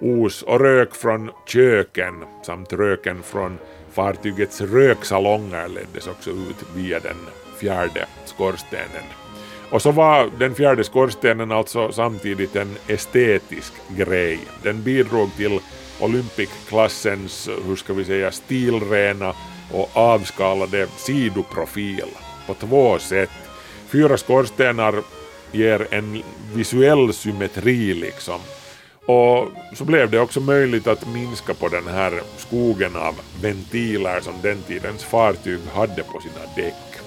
Os 0.00 0.42
och 0.42 0.60
rök 0.60 0.94
från 0.94 1.30
köken 1.46 2.14
samt 2.46 2.72
röken 2.72 3.22
från 3.22 3.58
fartygets 3.92 4.60
röksalonger 4.60 5.68
leddes 5.68 6.06
också 6.06 6.30
ut 6.30 6.64
via 6.76 7.00
den 7.00 7.16
fjärde 7.60 8.06
skorstenen. 8.24 9.04
Och 9.70 9.82
så 9.82 9.90
var 9.90 10.30
den 10.38 10.54
fjärde 10.54 10.84
skorstenen 10.84 11.52
alltså 11.52 11.92
samtidigt 11.92 12.56
en 12.56 12.76
estetisk 12.88 13.72
grej. 13.88 14.38
Den 14.62 14.82
bidrog 14.82 15.36
till 15.36 15.60
Olympic-klassens, 16.00 17.48
hur 17.66 17.76
ska 17.76 17.92
vi 17.92 18.04
säga, 18.04 18.32
stilrena 18.32 19.34
och 19.72 19.90
avskalade 19.92 20.86
sidoprofil 20.96 22.04
på 22.46 22.54
två 22.54 22.98
sätt. 22.98 23.30
Fyra 23.88 24.16
skorstenar 24.16 24.94
ger 25.52 25.86
en 25.90 26.22
visuell 26.54 27.12
symmetri 27.12 27.94
liksom. 27.94 28.40
Och 29.06 29.48
så 29.74 29.84
blev 29.84 30.10
det 30.10 30.20
också 30.20 30.40
möjligt 30.40 30.86
att 30.86 31.08
minska 31.08 31.54
på 31.54 31.68
den 31.68 31.86
här 31.88 32.20
skogen 32.36 32.96
av 32.96 33.14
ventiler 33.42 34.20
som 34.20 34.34
den 34.42 34.62
tidens 34.62 35.04
fartyg 35.04 35.58
hade 35.74 36.02
på 36.02 36.20
sina 36.20 36.54
däck. 36.56 37.00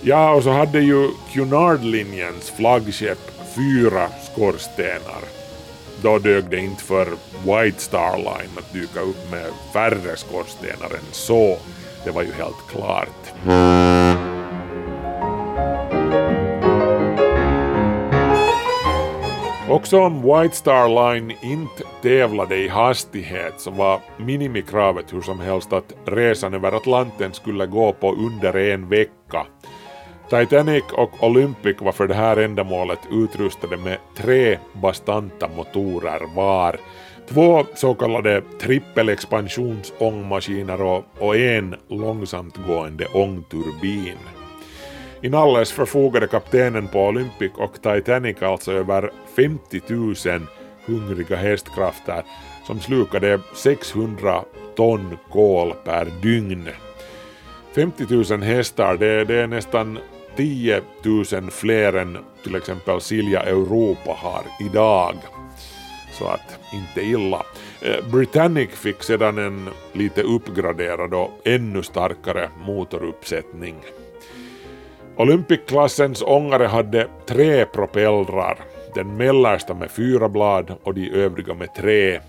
Ja, 0.00 0.34
och 0.34 0.42
så 0.42 0.50
hade 0.50 0.80
ju 0.80 1.10
Cunard-linjens 1.32 2.52
flaggskepp 2.56 3.30
fyra 3.56 4.08
skorstenar. 4.32 5.43
Då 6.04 6.18
dög 6.18 6.44
det 6.50 6.58
inte 6.58 6.82
för 6.82 7.08
White 7.44 7.80
Star 7.80 8.16
Line 8.16 8.58
att 8.58 8.72
dyka 8.72 9.00
upp 9.00 9.30
med 9.30 9.46
färre 9.72 10.16
skorstenar 10.16 10.94
än 10.94 11.12
så. 11.12 11.56
Det 12.04 12.10
var 12.10 12.22
ju 12.22 12.32
helt 12.32 12.68
klart. 12.70 13.32
Också 19.68 20.00
om 20.00 20.22
White 20.22 20.56
Star 20.56 20.88
Line 20.88 21.36
inte 21.42 21.82
tävlade 22.02 22.56
i 22.56 22.68
hastighet 22.68 23.54
så 23.56 23.70
var 23.70 24.00
minimikravet 24.18 25.12
hur 25.12 25.22
som 25.22 25.40
helst 25.40 25.72
att 25.72 25.92
resan 26.06 26.54
över 26.54 26.72
Atlanten 26.72 27.32
skulle 27.34 27.66
gå 27.66 27.92
på 27.92 28.12
under 28.12 28.56
en 28.56 28.88
vecka. 28.88 29.46
Titanic 30.30 30.84
och 30.92 31.24
Olympic 31.24 31.76
var 31.80 31.92
för 31.92 32.06
det 32.06 32.14
här 32.14 32.36
ändamålet 32.36 32.98
utrustade 33.10 33.76
med 33.76 33.98
tre 34.16 34.58
bastanta 34.72 35.48
motorer 35.56 36.20
var, 36.34 36.76
två 37.28 37.64
så 37.74 37.94
kallade 37.94 38.42
trippelexpansionsångmaskiner 38.60 40.82
och, 40.82 41.04
och 41.18 41.36
en 41.36 41.74
långsamtgående 41.88 43.06
ångturbin. 43.06 44.18
Inalles 45.22 45.72
förfogade 45.72 46.26
kaptenen 46.26 46.88
på 46.88 47.06
Olympic 47.06 47.52
och 47.56 47.82
Titanic 47.82 48.42
alltså 48.42 48.72
över 48.72 49.10
50 49.36 49.80
000 49.88 50.14
hungriga 50.86 51.36
hästkrafter 51.36 52.22
som 52.66 52.80
slukade 52.80 53.40
600 53.54 54.44
ton 54.76 55.18
kol 55.32 55.74
per 55.84 56.04
dygn. 56.22 56.68
50 57.74 58.34
000 58.34 58.42
hästar, 58.42 58.96
det, 58.96 59.24
det 59.24 59.34
är 59.34 59.46
nästan 59.46 59.98
10 60.36 60.80
000 61.32 61.50
fler 61.50 61.92
än 61.92 62.18
till 62.42 62.56
exempel 62.56 63.00
Silja 63.00 63.42
Europa 63.42 64.16
har 64.16 64.42
idag. 64.60 65.14
Så 66.12 66.26
att 66.26 66.58
inte 66.72 67.00
illa. 67.00 67.42
Eh, 67.80 68.10
Britannic 68.12 68.70
fick 68.70 69.02
sedan 69.02 69.38
en 69.38 69.68
lite 69.92 70.22
uppgraderad 70.22 71.14
och 71.14 71.30
ännu 71.44 71.82
starkare 71.82 72.48
motoruppsättning. 72.66 73.74
Olympic-klassens 75.16 76.22
ångare 76.22 76.64
hade 76.64 77.08
tre 77.26 77.64
propellrar, 77.64 78.58
den 78.94 79.16
mellersta 79.16 79.74
med 79.74 79.90
fyra 79.90 80.28
blad 80.28 80.74
och 80.82 80.94
de 80.94 81.10
övriga 81.10 81.54
med 81.54 81.74
tre. 81.74 82.20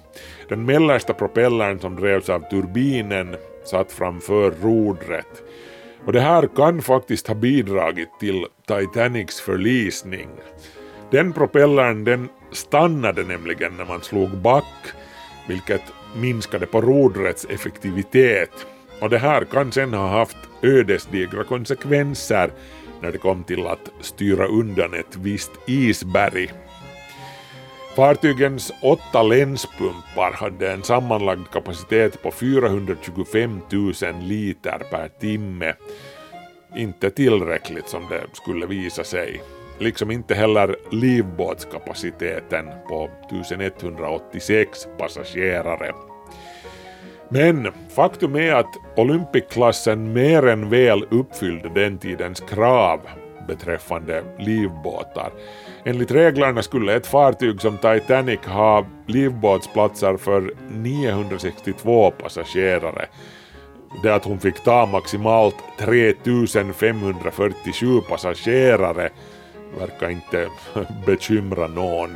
Den 0.50 0.66
mellersta 0.66 1.14
propellern 1.14 1.80
som 1.80 1.96
drevs 1.96 2.30
av 2.30 2.40
turbinen 2.40 3.36
satt 3.66 3.92
framför 3.92 4.54
rodret. 4.62 5.44
Och 6.06 6.14
det 6.14 6.22
här 6.22 6.50
kan 6.56 6.82
faktiskt 6.82 7.28
ha 7.28 7.36
bidragit 7.36 8.10
till 8.20 8.46
Titanics 8.68 9.40
förlisning. 9.40 10.30
Den 11.12 11.34
propellern 11.34 12.04
den 12.04 12.30
stannade 12.52 13.24
nämligen 13.24 13.78
när 13.78 13.86
man 13.86 14.02
slog 14.02 14.30
back, 14.30 14.74
vilket 15.48 15.82
minskade 16.16 16.66
på 16.66 16.82
rodrets 16.82 17.46
effektivitet. 17.50 18.52
Och 19.02 19.10
det 19.10 19.18
här 19.18 19.46
kan 19.46 19.72
sen 19.72 19.94
ha 19.94 20.08
haft 20.08 20.38
ödesdigra 20.62 21.44
konsekvenser 21.44 22.52
när 23.02 23.12
det 23.12 23.18
kom 23.18 23.44
till 23.44 23.68
att 23.68 23.92
styra 24.02 24.48
undan 24.48 24.94
ett 24.94 25.16
visst 25.16 25.52
isberg. 25.68 26.52
Fartygens 27.96 28.74
åtta 28.82 29.24
länspumpar 29.24 30.32
hade 30.32 30.72
en 30.72 30.84
sammanlagd 30.84 31.52
kapacitet 31.52 32.24
på 32.24 32.32
425 32.32 33.62
000 33.72 33.94
liter 34.22 34.78
per 34.92 35.08
timme. 35.20 35.74
Inte 36.76 37.10
tillräckligt 37.10 37.90
som 37.90 38.08
det 38.10 38.24
skulle 38.34 38.66
visa 38.66 39.04
sig. 39.04 39.42
Liksom 39.80 40.12
inte 40.12 40.36
heller 40.36 40.76
livbåtskapaciteten 40.92 42.66
på 42.88 43.10
1186 43.32 44.88
passagerare. 44.98 45.94
Men 47.30 47.72
faktum 47.96 48.36
är 48.36 48.54
att 48.54 48.76
Olympic-klassen 48.96 50.14
mer 50.14 50.48
än 50.48 50.70
väl 50.70 51.04
uppfyllde 51.12 51.70
den 51.70 51.98
tidens 51.98 52.40
krav 52.40 53.00
beträffande 53.48 54.24
livbåtar. 54.40 55.32
Enligt 55.86 56.12
reglerna 56.12 56.64
skulle 56.64 56.96
ett 56.96 57.08
fartyg 57.08 57.62
som 57.62 57.78
Titanic 57.78 58.40
ha 58.46 58.86
livbåtsplatser 59.08 60.18
för 60.18 60.54
962 60.70 62.12
passagerare. 62.12 63.06
Det 64.04 64.16
att 64.16 64.26
hon 64.26 64.40
fick 64.40 64.64
ta 64.64 64.86
maximalt 64.86 65.56
3547 65.80 68.02
passagerare 68.10 69.10
verkar 69.80 70.10
inte 70.10 70.48
bekymra 71.06 71.68
någon. 71.68 72.16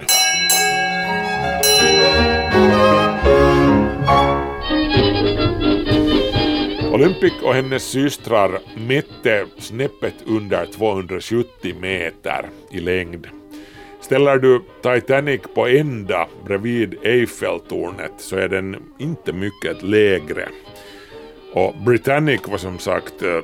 Mm. 6.89 7.01
Olympic 7.01 7.33
och 7.43 7.53
hennes 7.53 7.83
systrar 7.83 8.59
mätte 8.87 9.45
snäppet 9.57 10.13
under 10.25 10.65
270 10.65 11.75
meter 11.81 12.45
i 12.71 12.79
längd. 12.79 13.27
Ställer 14.01 14.37
du 14.37 14.61
Titanic 14.81 15.41
på 15.55 15.67
ända 15.67 16.27
bredvid 16.45 16.95
Eiffeltornet 17.03 18.11
så 18.17 18.35
är 18.35 18.47
den 18.47 18.75
inte 18.99 19.33
mycket 19.33 19.83
lägre. 19.83 20.47
Och 21.53 21.75
Britannic 21.85 22.41
var 22.47 22.57
som 22.57 22.79
sagt 22.79 23.21
eh, 23.21 23.41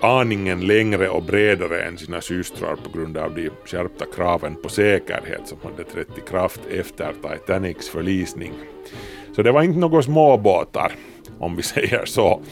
aningen 0.00 0.60
längre 0.60 1.08
och 1.08 1.22
bredare 1.22 1.82
än 1.82 1.98
sina 1.98 2.20
systrar 2.20 2.76
på 2.76 2.98
grund 2.98 3.16
av 3.16 3.34
de 3.34 3.50
skärpta 3.64 4.04
kraven 4.16 4.56
på 4.62 4.68
säkerhet 4.68 5.48
som 5.48 5.58
hade 5.62 5.84
trätt 5.84 6.18
i 6.18 6.30
kraft 6.30 6.60
efter 6.70 7.12
Titanics 7.12 7.88
förlisning. 7.88 8.52
Så 9.36 9.42
det 9.42 9.52
var 9.52 9.62
inte 9.62 9.78
några 9.78 10.02
småbåtar, 10.02 10.92
om 11.38 11.56
vi 11.56 11.62
säger 11.74 12.04
så. 12.04 12.42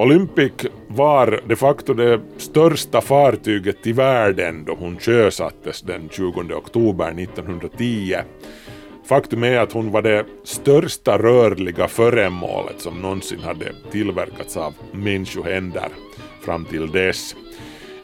Olympic 0.00 0.52
var 0.88 1.40
de 1.46 1.56
facto 1.56 1.94
det 1.94 2.20
största 2.36 3.00
fartyget 3.00 3.86
i 3.86 3.92
världen 3.92 4.64
då 4.64 4.74
hon 4.74 4.98
sjösattes 4.98 5.82
den 5.82 6.08
20 6.08 6.54
oktober 6.54 7.22
1910. 7.22 8.16
Faktum 9.08 9.44
är 9.44 9.58
att 9.58 9.72
hon 9.72 9.90
var 9.90 10.02
det 10.02 10.26
största 10.44 11.18
rörliga 11.18 11.88
föremålet 11.88 12.80
som 12.80 13.02
någonsin 13.02 13.40
hade 13.40 13.72
tillverkats 13.90 14.56
av 14.56 14.74
människohänder 14.92 15.88
fram 16.44 16.64
till 16.64 16.90
dess. 16.90 17.36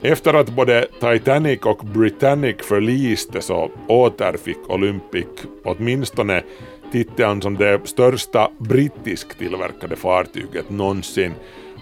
Efter 0.01 0.35
att 0.35 0.49
både 0.51 0.89
Titanic 1.01 1.61
och 1.61 1.79
Britannic 1.85 2.57
förliste 2.63 3.41
så 3.41 3.71
återfick 3.89 4.71
Olympic 4.71 5.27
åtminstone 5.65 6.43
titeln 6.93 7.43
som 7.43 7.57
det 7.57 7.81
största 7.85 8.51
brittisk 8.59 9.39
tillverkade 9.39 9.97
fartyget 9.97 10.71
någonsin 10.71 11.33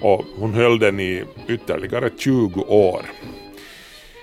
och 0.05 0.25
hon 0.39 0.55
höll 0.55 0.79
den 0.79 1.01
i 1.01 1.25
ytterligare 1.49 2.11
20 2.17 2.61
år. 2.61 3.03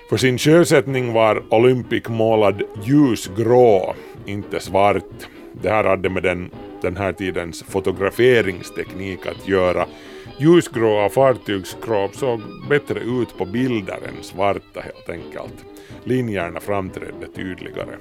För 0.08 0.16
sin 0.16 0.38
sjösättning 0.38 1.12
var 1.12 1.54
Olympic 1.54 2.08
målad 2.08 2.62
ljusgrå, 2.84 3.94
inte 4.26 4.60
svart. 4.60 5.28
Det 5.52 5.70
här 5.70 5.84
hade 5.84 6.10
med 6.10 6.22
den, 6.22 6.50
den 6.82 6.96
här 6.96 7.12
tidens 7.12 7.62
fotograferingsteknik 7.62 9.26
att 9.26 9.48
göra. 9.48 9.86
Ljusgråa 10.38 11.08
fartygsskrov 11.08 12.08
såg 12.08 12.40
bättre 12.68 13.00
ut 13.00 13.38
på 13.38 13.44
bilder 13.44 13.98
än 14.08 14.22
svarta 14.22 14.80
helt 14.80 15.08
enkelt. 15.08 15.64
Linjerna 16.04 16.60
framträdde 16.60 17.26
tydligare. 17.34 17.96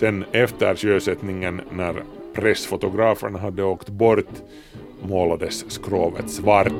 Sen 0.00 0.24
efter 0.32 0.76
sjösättningen 0.76 1.60
när 1.70 2.02
pressfotograferna 2.34 3.38
hade 3.38 3.62
åkt 3.62 3.88
bort 3.88 4.42
målades 5.02 5.64
skrovet 5.68 6.30
svart. 6.30 6.72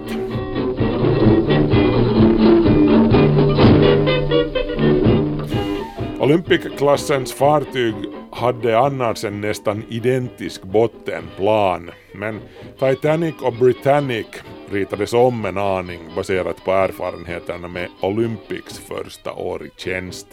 Olympic-klassens 6.21 7.33
fartyg 7.33 7.95
hade 8.33 8.79
annars 8.79 9.25
en 9.25 9.41
nästan 9.41 9.85
identisk 9.89 10.63
bottenplan, 10.63 11.91
men 12.15 12.41
Titanic 12.79 13.35
och 13.43 13.53
Britannic 13.53 14.27
ritades 14.71 15.13
om 15.13 15.45
en 15.45 15.59
aning 15.59 16.01
baserat 16.17 16.65
på 16.65 16.73
erfarenheterna 16.73 17.69
med 17.69 17.89
Olympics 18.01 18.79
första 18.79 19.33
år 19.33 19.67
i 19.67 19.71
tjänst. 19.77 20.27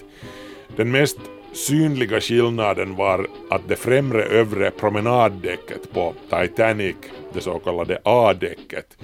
Den 0.76 0.92
mest 0.92 1.20
synliga 1.56 2.22
skillnaden 2.22 2.96
var 2.96 3.28
att 3.50 3.68
det 3.68 3.76
främre 3.76 4.24
övre 4.24 4.72
promenaddäcket 4.72 5.94
på 5.94 6.14
Titanic, 6.30 6.96
det 7.34 7.42
så 7.42 7.60
kallade 7.60 8.00
A-däcket, 8.04 8.98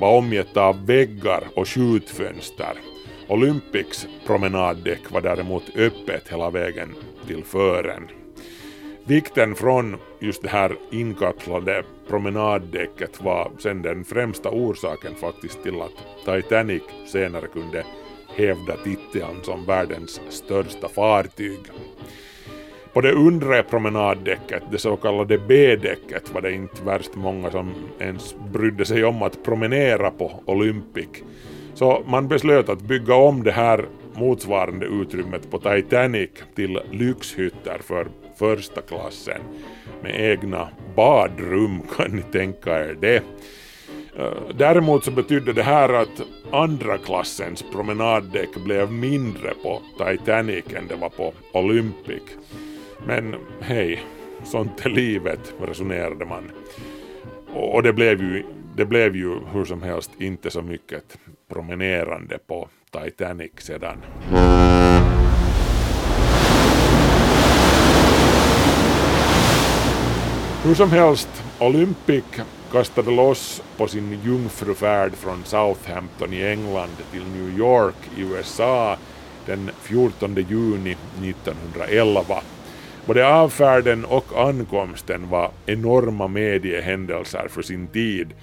var 0.00 0.18
omgett 0.18 0.56
av 0.56 0.86
väggar 0.86 1.44
och 1.56 1.68
skjutfönster. 1.68 2.72
Olympics 3.28 4.06
promenaddäck 4.26 5.10
var 5.10 5.20
däremot 5.20 5.76
öppet 5.76 6.28
hela 6.28 6.50
vägen 6.50 6.94
till 7.26 7.44
fören. 7.44 8.08
Vikten 9.06 9.54
från 9.54 9.96
just 10.20 10.42
det 10.42 10.48
här 10.48 10.76
inkapslade 10.90 11.84
promenaddäcket 12.08 13.22
var 13.22 13.50
sen 13.58 13.82
den 13.82 14.04
främsta 14.04 14.50
orsaken 14.50 15.14
faktiskt 15.14 15.62
till 15.62 15.80
att 15.80 16.24
Titanic 16.24 16.82
senare 17.06 17.46
kunde 17.46 17.84
hävda 18.36 18.76
titeln 18.76 19.42
som 19.42 19.64
världens 19.66 20.20
största 20.28 20.88
fartyg. 20.88 21.60
På 22.92 23.00
det 23.00 23.12
undre 23.12 23.62
promenaddäcket, 23.62 24.62
det 24.70 24.78
så 24.78 24.96
kallade 24.96 25.38
B-däcket, 25.38 26.34
var 26.34 26.40
det 26.40 26.52
inte 26.52 26.82
värst 26.82 27.14
många 27.14 27.50
som 27.50 27.74
ens 27.98 28.34
brydde 28.52 28.84
sig 28.84 29.04
om 29.04 29.22
att 29.22 29.44
promenera 29.44 30.10
på 30.10 30.42
Olympic. 30.44 31.08
Så 31.74 32.02
man 32.06 32.28
beslöt 32.28 32.68
att 32.68 32.80
bygga 32.80 33.14
om 33.14 33.42
det 33.42 33.52
här 33.52 33.86
motsvarande 34.14 34.86
utrymmet 34.86 35.50
på 35.50 35.58
Titanic 35.58 36.30
till 36.54 36.80
lyxhytter 36.90 37.78
för 37.82 38.06
första 38.38 38.80
klassen 38.80 39.40
med 40.02 40.30
egna 40.30 40.68
badrum 40.96 41.80
kan 41.96 42.10
ni 42.10 42.22
tänka 42.22 42.84
er 42.84 42.96
det. 43.00 43.22
Eh, 44.18 44.32
däremot 44.54 45.04
så 45.04 45.10
betydde 45.10 45.52
det 45.52 45.62
här 45.62 45.92
att 45.92 46.22
andra 46.50 46.98
klassens 46.98 47.64
promenaddäck 47.72 48.54
blev 48.64 48.92
mindre 48.92 49.54
på 49.62 49.82
Titanic 49.98 50.64
än 50.74 50.86
det 50.88 50.94
var 50.94 51.08
på 51.08 51.32
Olympic. 51.52 52.22
Men 53.06 53.34
hej, 53.60 54.02
sånt 54.44 54.86
är 54.86 54.90
livet, 54.90 55.54
resonerade 55.60 56.24
man. 56.24 56.50
Och 57.52 57.82
det 57.82 57.92
blev 57.92 58.20
ju, 58.22 58.44
det 58.76 58.84
blev 58.84 59.16
ju 59.16 59.38
hur 59.52 59.64
som 59.64 59.82
helst 59.82 60.10
inte 60.18 60.50
så 60.50 60.62
mycket 60.62 61.18
promenerande 61.52 62.38
på 62.46 62.68
Titanic 62.90 63.52
sedan. 63.58 63.96
Hur 70.64 70.74
som 70.74 70.90
helst, 70.90 71.44
Olympic 71.58 72.24
kastade 72.74 73.10
loss 73.10 73.62
på 73.76 73.88
sin 73.88 74.20
jungfrufärd 74.24 75.12
från 75.14 75.44
Southampton 75.44 76.32
i 76.32 76.42
England 76.42 76.90
till 77.12 77.22
New 77.26 77.58
York 77.58 77.94
i 78.16 78.20
USA 78.20 78.96
den 79.46 79.70
14 79.82 80.34
juni 80.48 80.96
1911. 81.22 82.24
Både 83.06 83.28
avfärden 83.28 84.04
och 84.04 84.24
ankomsten 84.48 85.28
var 85.28 85.50
enorma 85.66 86.28
mediehändelser 86.28 87.48
för 87.48 87.62
sin 87.62 87.86
tid 87.86 88.34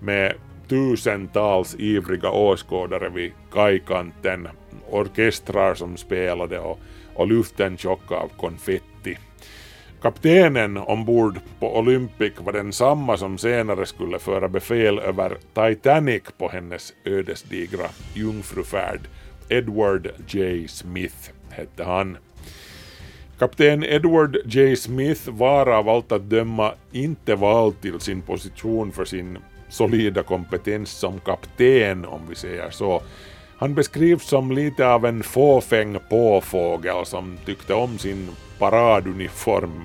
med 0.00 0.34
tusentals 0.68 1.74
ivriga 1.78 2.30
åskådare 2.30 3.08
vid 3.08 3.32
kajkanten, 3.52 4.48
orkestrar 4.90 5.74
som 5.74 5.96
spelade 5.96 6.58
och, 6.58 6.78
och 7.14 7.26
luften 7.26 7.76
tjock 7.76 8.12
av 8.12 8.30
konfetti. 8.36 8.97
Kaptenen 10.02 10.76
ombord 10.76 11.40
på 11.60 11.78
Olympic 11.78 12.32
var 12.38 12.52
densamma 12.52 13.16
som 13.16 13.38
senare 13.38 13.86
skulle 13.86 14.18
föra 14.18 14.48
befäl 14.48 14.98
över 14.98 15.36
Titanic 15.54 16.22
på 16.38 16.48
hennes 16.48 16.92
ödesdigra 17.04 17.86
jungfrufärd. 18.14 19.00
Edward 19.48 20.08
J. 20.26 20.68
Smith 20.68 21.30
hette 21.50 21.84
han. 21.84 22.16
Kapten 23.38 23.84
Edward 23.84 24.36
J. 24.44 24.76
Smith 24.76 25.30
var 25.30 25.66
av 25.66 25.88
allt 25.88 26.12
att 26.12 26.30
döma 26.30 26.74
inte 26.92 27.34
vald 27.34 27.80
till 27.80 28.00
sin 28.00 28.22
position 28.22 28.92
för 28.92 29.04
sin 29.04 29.38
solida 29.68 30.22
kompetens 30.22 30.90
som 30.90 31.20
kapten, 31.20 32.04
om 32.04 32.20
vi 32.28 32.34
säger 32.34 32.70
så. 32.70 33.02
Han 33.58 33.74
beskrivs 33.74 34.24
som 34.24 34.52
lite 34.52 34.88
av 34.88 35.06
en 35.06 35.22
fåfäng 35.22 35.96
påfågel 36.10 37.06
som 37.06 37.38
tyckte 37.46 37.74
om 37.74 37.98
sin 37.98 38.30
paraduniform 38.58 39.82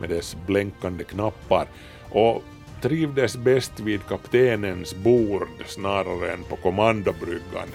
med 0.00 0.08
dess 0.08 0.36
blänkande 0.46 1.04
knappar 1.04 1.66
och 2.10 2.42
trivdes 2.82 3.36
bäst 3.36 3.80
vid 3.80 4.06
kaptenens 4.06 4.94
bord 4.94 5.48
snarare 5.66 6.32
än 6.32 6.44
på 6.44 6.56
kommandobryggan. 6.56 7.68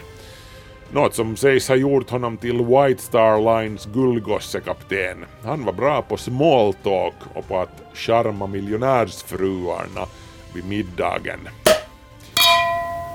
Något 0.91 1.15
som 1.15 1.35
sägs 1.35 1.67
ha 1.67 1.75
gjort 1.75 2.09
honom 2.09 2.37
till 2.37 2.65
White 2.65 3.01
Star 3.01 3.61
Lines 3.61 3.85
gullgossekapten. 3.85 5.25
Han 5.43 5.65
var 5.65 5.73
bra 5.73 6.01
på 6.01 6.17
small 6.17 6.73
talk 6.73 7.15
och 7.33 7.47
på 7.47 7.57
att 7.59 7.81
charma 7.93 8.47
miljonärsfruarna 8.47 10.07
vid 10.53 10.65
middagen. 10.65 11.39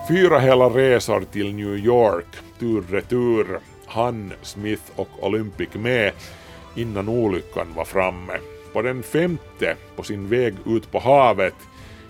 Fyra 0.09 0.39
hela 0.39 0.69
resor 0.69 1.25
till 1.33 1.55
New 1.55 1.77
York, 1.77 2.27
tur 2.59 2.85
retur, 2.91 3.59
han, 3.87 4.33
Smith 4.43 4.83
och 4.97 5.09
Olympic 5.21 5.69
med 5.75 6.13
innan 6.75 7.09
olyckan 7.09 7.67
var 7.75 7.85
framme. 7.85 8.33
På 8.73 8.83
den 8.83 9.03
femte, 9.03 9.77
på 9.97 10.03
sin 10.03 10.29
väg 10.29 10.55
ut 10.67 10.93
på 10.93 10.99
havet 10.99 11.55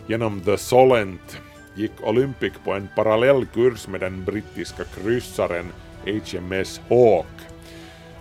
genom 0.06 0.40
The 0.40 0.56
Solent, 0.56 1.38
gick 1.74 1.92
Olympic 2.02 2.52
på 2.64 2.72
en 2.72 2.88
parallell 2.96 3.46
kurs 3.46 3.88
med 3.88 4.00
den 4.00 4.24
brittiska 4.24 4.84
kryssaren 4.84 5.66
HMS 6.04 6.80
Hawk. 6.88 7.36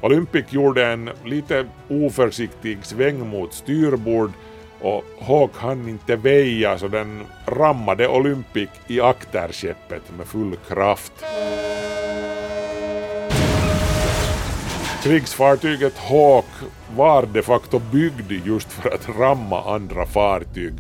Olympic 0.02 0.46
gjorde 0.50 0.88
en 0.88 1.10
lite 1.26 1.66
oförsiktig 1.90 2.86
sväng 2.86 3.30
mot 3.30 3.54
styrbord 3.54 4.32
och 4.82 5.04
Hawk 5.20 5.52
hann 5.56 5.90
inte 5.90 6.16
väja 6.16 6.78
så 6.78 6.88
den 6.88 7.22
rammade 7.46 8.08
Olympic 8.08 8.70
i 8.88 9.02
akterskeppet 9.02 10.02
med 10.18 10.28
full 10.28 10.56
kraft. 10.68 11.14
Krigsfartyget 15.04 15.98
Hawk 15.98 16.46
var 16.96 17.26
de 17.34 17.42
facto 17.42 17.80
byggd 17.80 18.32
just 18.46 18.72
för 18.72 18.90
att 18.94 19.10
ramma 19.20 19.62
andra 19.76 20.06
fartyg, 20.06 20.74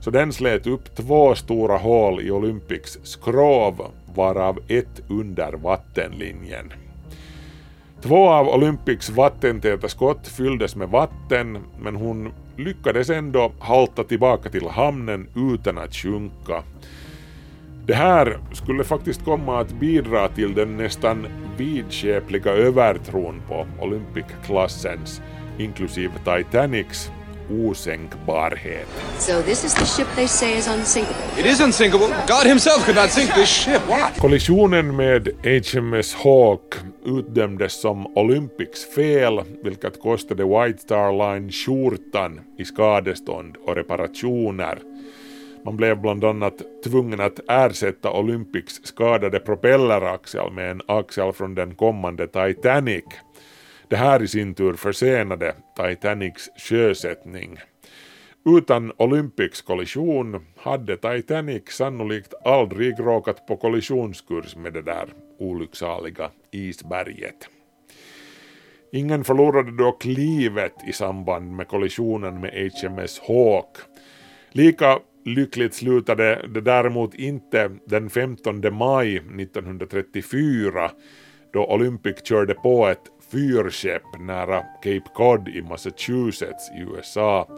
så 0.00 0.10
den 0.10 0.32
slet 0.32 0.66
upp 0.66 0.96
två 0.96 1.34
stora 1.34 1.76
hål 1.76 2.22
i 2.22 2.30
Olympics 2.30 2.98
skrov, 3.02 3.90
varav 4.14 4.58
ett 4.68 5.00
under 5.08 5.52
vattenlinjen. 5.52 6.72
Två 8.02 8.28
av 8.28 8.48
Olympics 8.48 9.10
vattentäta 9.10 9.88
skott 9.88 10.28
fylldes 10.28 10.76
med 10.76 10.88
vatten, 10.88 11.58
men 11.80 11.96
hon 11.96 12.32
lyckades 12.58 13.10
ändå 13.10 13.52
halta 13.58 14.04
tillbaka 14.04 14.50
till 14.50 14.68
hamnen 14.68 15.28
utan 15.54 15.78
att 15.78 15.94
sjunka. 15.94 16.62
Det 17.86 17.94
här 17.94 18.38
skulle 18.52 18.84
faktiskt 18.84 19.24
komma 19.24 19.60
att 19.60 19.72
bidra 19.80 20.28
till 20.28 20.54
den 20.54 20.76
nästan 20.76 21.26
vidskepliga 21.56 22.50
övertron 22.50 23.42
på 23.48 23.66
Olympic-klassens, 23.80 25.22
inklusive 25.58 26.12
Titanics, 26.24 27.10
osänkbarhet. 27.50 28.88
So 29.18 29.42
this 29.42 29.64
is 29.64 29.74
the 29.74 29.84
ship 29.84 30.06
they 30.14 30.28
say 30.28 30.58
is 30.58 30.68
unsinkable. 30.68 31.16
It 31.38 31.46
is 31.46 31.60
unsinkable. 31.60 32.08
God 32.26 32.46
himself 32.46 32.84
could 32.84 32.96
not 32.96 33.10
sink 33.10 33.34
this 33.34 33.48
ship. 33.48 33.82
What? 33.88 34.18
Kollisionen 34.18 34.96
med 34.96 35.28
HMS 35.44 36.14
Hawk 36.14 36.74
utdömdes 37.04 37.80
som 37.80 38.06
Olympics 38.18 38.94
fel, 38.94 39.42
vilket 39.62 40.00
kostade 40.00 40.44
White 40.44 40.78
Star 40.78 41.12
Line 41.12 41.52
skjortan 41.52 42.40
i 42.58 42.64
skadestånd 42.64 43.56
och 43.56 43.76
reparationer. 43.76 44.78
Man 45.64 45.76
blev 45.76 46.00
bland 46.00 46.24
annat 46.24 46.62
tvungen 46.84 47.20
att 47.20 47.40
ersätta 47.48 48.12
Olympics 48.12 48.80
skadade 48.84 49.40
propelleraxel 49.40 50.52
med 50.52 50.70
en 50.70 50.80
axel 50.86 51.32
från 51.32 51.54
den 51.54 51.74
kommande 51.74 52.26
Titanic. 52.26 53.04
Det 53.90 53.96
här 53.96 54.22
i 54.22 54.28
sin 54.28 54.54
tur 54.54 54.74
försenade 54.74 55.54
Titanics 55.76 56.48
sjösättning. 56.56 57.58
Utan 58.44 58.92
Olympics 58.96 59.62
kollision 59.62 60.46
hade 60.56 60.96
Titanic 60.96 61.62
sannolikt 61.68 62.34
aldrig 62.44 63.00
råkat 63.00 63.46
på 63.46 63.56
kollisionskurs 63.56 64.56
med 64.56 64.72
det 64.72 64.82
där 64.82 65.08
olycksaliga 65.38 66.30
isberget. 66.52 67.48
Ingen 68.92 69.24
förlorade 69.24 69.76
dock 69.76 70.04
livet 70.04 70.74
i 70.88 70.92
samband 70.92 71.56
med 71.56 71.68
kollisionen 71.68 72.40
med 72.40 72.72
HMS 72.72 73.20
Hawk. 73.20 73.76
Lika 74.52 74.98
lyckligt 75.24 75.74
slutade 75.74 76.48
det 76.48 76.60
däremot 76.60 77.14
inte 77.14 77.70
den 77.86 78.10
15 78.10 78.74
maj 78.74 79.16
1934 79.16 80.90
då 81.52 81.66
Olympic 81.66 82.22
körde 82.24 82.54
på 82.54 82.86
ett 82.86 83.02
fyrskepp 83.32 84.20
nära 84.20 84.60
Cape 84.60 85.10
Cod 85.14 85.48
i 85.48 85.62
Massachusetts 85.62 86.70
i 86.70 86.80
USA. 86.80 87.48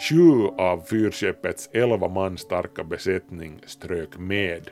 Sju 0.00 0.46
av 0.58 0.80
fyrskeppets 0.80 1.70
elva 1.72 2.08
man 2.08 2.38
starka 2.38 2.84
besättning 2.84 3.60
strök 3.66 4.18
med 4.18 4.70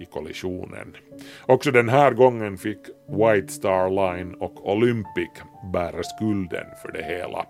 i 0.00 0.04
kollisionen. 0.04 0.96
Också 1.46 1.70
den 1.70 1.88
här 1.88 2.12
gången 2.12 2.58
fick 2.58 2.78
White 3.08 3.52
Star 3.52 3.90
Line 3.90 4.34
och 4.34 4.72
Olympic 4.72 5.30
bära 5.72 6.02
skulden 6.02 6.66
för 6.82 6.92
det 6.92 7.04
hela. 7.04 7.46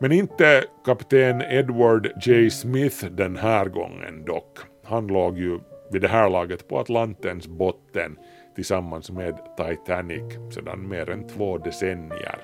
Men 0.00 0.12
inte 0.12 0.64
kapten 0.84 1.42
Edward 1.42 2.10
J. 2.22 2.50
Smith 2.50 3.06
den 3.06 3.36
här 3.36 3.68
gången 3.68 4.24
dock. 4.24 4.58
Han 4.84 5.06
låg 5.06 5.38
ju 5.38 5.58
vid 5.92 6.02
det 6.02 6.08
här 6.08 6.30
laget 6.30 6.68
på 6.68 6.78
Atlantens 6.78 7.46
botten 7.46 8.16
tillsammans 8.54 9.10
med 9.10 9.38
Titanic 9.56 10.54
sedan 10.54 10.88
mer 10.88 11.10
än 11.10 11.28
två 11.28 11.58
decennier. 11.58 12.38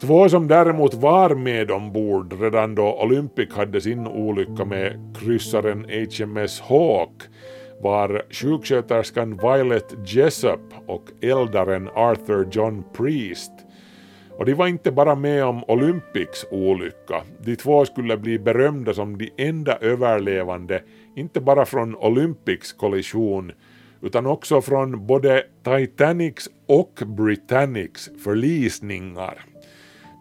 Två 0.00 0.28
som 0.28 0.48
däremot 0.48 0.94
var 0.94 1.34
med 1.34 1.70
ombord 1.70 2.40
redan 2.40 2.74
då 2.74 3.02
Olympic 3.02 3.52
hade 3.52 3.80
sin 3.80 4.06
olycka 4.06 4.64
med 4.64 5.16
kryssaren 5.18 5.86
HMS 5.90 6.60
Hawk 6.60 7.22
var 7.82 8.22
sjuksköterskan 8.30 9.36
Violet 9.36 9.94
Jessup 10.06 10.74
och 10.86 11.04
eldaren 11.22 11.88
Arthur 11.94 12.48
John 12.50 12.84
Priest. 12.92 13.52
Och 14.38 14.46
de 14.46 14.54
var 14.54 14.66
inte 14.66 14.92
bara 14.92 15.14
med 15.14 15.44
om 15.44 15.64
Olympics 15.64 16.46
olycka, 16.50 17.22
de 17.38 17.56
två 17.56 17.84
skulle 17.84 18.16
bli 18.16 18.38
berömda 18.38 18.94
som 18.94 19.18
de 19.18 19.30
enda 19.36 19.76
överlevande, 19.76 20.82
inte 21.16 21.40
bara 21.40 21.64
från 21.64 21.96
Olympics 21.96 22.72
kollision 22.72 23.52
utan 24.02 24.26
också 24.26 24.62
från 24.62 25.06
både 25.06 25.42
Titanics 25.64 26.48
och 26.68 27.02
Britannics 27.06 28.10
förlisningar. 28.24 29.44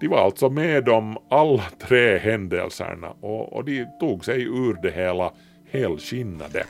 De 0.01 0.07
var 0.07 0.25
alltså 0.25 0.49
med 0.49 0.89
om 0.89 1.17
alla 1.29 1.63
tre 1.87 2.17
händelserna 2.17 3.09
och, 3.21 3.53
och 3.53 3.65
de 3.65 3.85
tog 3.99 4.25
sig 4.25 4.43
ur 4.43 4.81
det 4.81 4.91
hela 4.91 5.31
helskinnade. 5.71 6.63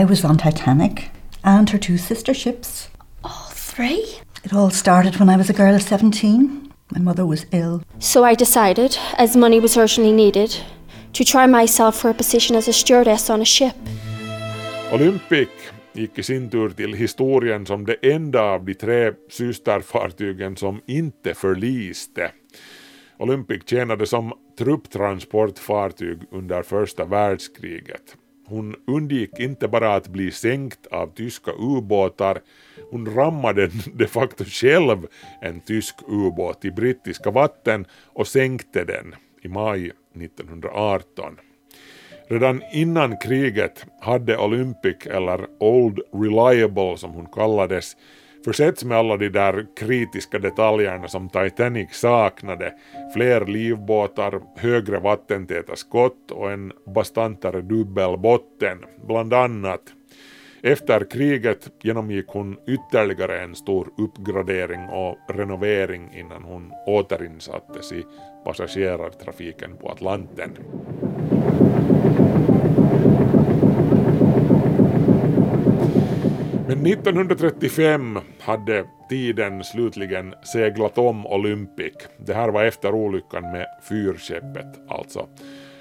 I 0.00 0.04
was 0.04 0.24
on 0.24 0.38
Titanic 0.38 0.92
and 1.42 1.70
her 1.70 1.78
two 1.78 1.98
sister 1.98 2.34
ships. 2.34 2.88
All 3.22 3.52
three? 3.54 4.04
It 4.44 4.52
all 4.52 4.70
started 4.70 5.16
when 5.16 5.30
I 5.30 5.36
was 5.36 5.50
a 5.50 5.52
girl 5.52 5.74
of 5.74 5.82
17. 5.82 6.72
My 6.88 7.00
mother 7.00 7.24
was 7.24 7.46
ill. 7.52 7.82
So 7.98 8.24
I 8.24 8.34
decided, 8.34 8.98
as 9.18 9.36
money 9.36 9.60
was 9.60 9.76
urgently 9.76 10.12
needed, 10.12 10.56
to 11.12 11.24
try 11.24 11.46
myself 11.46 11.96
for 11.96 12.10
a 12.10 12.14
position 12.14 12.56
as 12.56 12.68
a 12.68 12.72
stewardess 12.72 13.30
on 13.30 13.40
a 13.40 13.44
ship. 13.44 13.74
Olympic 14.92 15.48
gick 15.92 16.18
i 16.18 16.22
sin 16.22 16.50
tur 16.50 16.70
till 16.70 16.94
historien 16.94 17.66
som 17.66 17.86
det 17.86 17.96
enda 18.02 18.42
av 18.42 18.64
de 18.64 18.74
tre 18.74 19.12
systerfartygen 19.28 20.56
som 20.56 20.80
inte 20.86 21.34
förliste. 21.34 22.32
Olympic 23.18 23.62
tjänade 23.66 24.06
som 24.06 24.32
trupptransportfartyg 24.58 26.18
under 26.30 26.62
första 26.62 27.04
världskriget. 27.04 28.16
Hon 28.46 28.76
undgick 28.86 29.38
inte 29.38 29.68
bara 29.68 29.94
att 29.94 30.08
bli 30.08 30.30
sänkt 30.30 30.86
av 30.86 31.14
tyska 31.14 31.50
ubåtar, 31.58 32.40
hon 32.90 33.14
rammade 33.14 33.70
de 33.94 34.06
facto 34.06 34.44
själv 34.44 35.06
en 35.40 35.60
tysk 35.60 35.94
ubåt 36.08 36.64
i 36.64 36.70
brittiska 36.70 37.30
vatten 37.30 37.86
och 38.06 38.26
sänkte 38.26 38.84
den 38.84 39.14
i 39.42 39.48
maj 39.48 39.92
1918. 40.14 41.38
Redan 42.30 42.62
innan 42.72 43.16
kriget 43.16 43.86
hade 44.00 44.38
Olympic, 44.38 45.06
eller 45.06 45.46
Old 45.58 46.00
Reliable 46.12 46.96
som 46.96 47.10
hon 47.10 47.26
kallades, 47.26 47.96
försetts 48.44 48.84
med 48.84 48.98
alla 48.98 49.16
de 49.16 49.28
där 49.28 49.66
kritiska 49.76 50.38
detaljerna 50.38 51.08
som 51.08 51.28
Titanic 51.28 51.92
saknade, 51.92 52.74
fler 53.14 53.46
livbåtar, 53.46 54.40
högre 54.56 54.98
vattentäta 54.98 55.76
skott 55.76 56.30
och 56.30 56.52
en 56.52 56.72
bastantare 56.94 57.60
dubbelbotten, 57.60 58.78
bland 59.06 59.34
annat. 59.34 59.82
Efter 60.62 61.10
kriget 61.10 61.70
genomgick 61.82 62.26
hon 62.28 62.56
ytterligare 62.66 63.40
en 63.40 63.54
stor 63.54 63.88
uppgradering 63.98 64.88
och 64.88 65.18
renovering 65.28 66.10
innan 66.14 66.42
hon 66.42 66.72
återinsattes 66.86 67.92
i 67.92 68.04
passagerartrafiken 68.44 69.76
på 69.76 69.88
Atlanten. 69.88 70.50
Men 76.68 76.86
1935 76.86 78.18
hade 78.40 78.84
tiden 79.08 79.64
slutligen 79.64 80.34
seglat 80.54 80.98
om 80.98 81.26
Olympic. 81.26 81.92
Det 82.18 82.34
här 82.34 82.48
var 82.48 82.64
efter 82.64 82.94
olyckan 82.94 83.42
med 83.42 83.66
fyrskeppet 83.88 84.66
alltså. 84.88 85.28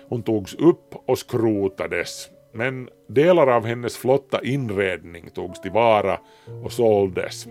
Hon 0.10 0.24
togs 0.24 0.56
upp 0.56 0.96
och 1.08 1.18
skrotades, 1.18 2.30
men 2.54 2.90
delar 3.08 3.48
av 3.48 3.66
hennes 3.66 3.98
flotta 3.98 4.42
inredning 4.44 5.30
togs 5.30 5.62
tillvara 5.62 6.20
och 6.64 6.72
såldes. 6.72 7.48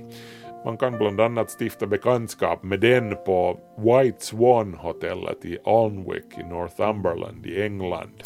Man 0.64 0.76
kan 0.76 0.98
bland 0.98 1.20
annat 1.20 1.60
stifta 1.60 1.86
bekantskap 1.86 2.62
med 2.62 2.80
den 2.80 3.16
på 3.26 3.58
White 3.78 4.24
Swan-hotellet 4.24 5.44
i 5.44 5.58
Alnwick 5.64 6.38
i 6.38 6.42
Northumberland 6.42 7.46
i 7.46 7.62
England. 7.62 8.22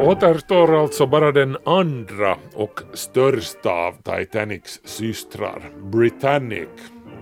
Återstår 0.00 0.82
alltså 0.82 1.06
bara 1.06 1.32
den 1.32 1.56
andra 1.64 2.36
och 2.54 2.80
största 2.92 3.70
av 3.70 3.92
Titanics 3.92 4.80
systrar, 4.84 5.62
Britannic. 5.82 6.68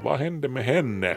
Vad 0.02 0.18
hände 0.18 0.48
med 0.48 0.64
henne? 0.64 1.16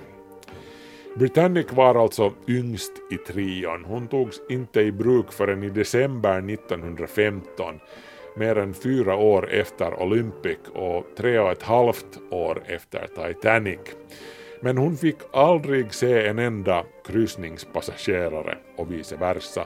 Britannic 1.16 1.66
var 1.72 1.96
alltså 1.96 2.34
yngst 2.48 2.92
i 3.12 3.18
trion. 3.18 3.86
Hon 3.86 4.08
togs 4.08 4.42
inte 4.50 4.82
i 4.82 4.92
bruk 4.92 5.32
förrän 5.32 5.64
i 5.64 5.70
december 5.70 6.54
1915, 6.54 7.80
mer 8.36 8.58
än 8.58 8.74
fyra 8.74 9.16
år 9.16 9.52
efter 9.52 10.02
Olympic 10.02 10.58
och 10.74 11.06
tre 11.18 11.40
och 11.40 11.52
ett 11.52 11.64
halvt 11.64 12.20
år 12.32 12.64
efter 12.66 13.08
Titanic. 13.08 13.80
Men 14.62 14.78
hon 14.78 14.98
fick 14.98 15.18
aldrig 15.34 15.94
se 15.94 16.28
en 16.28 16.40
enda 16.40 16.84
kryssningspassagerare 17.06 18.58
och 18.78 18.92
vice 18.92 19.16
versa. 19.16 19.66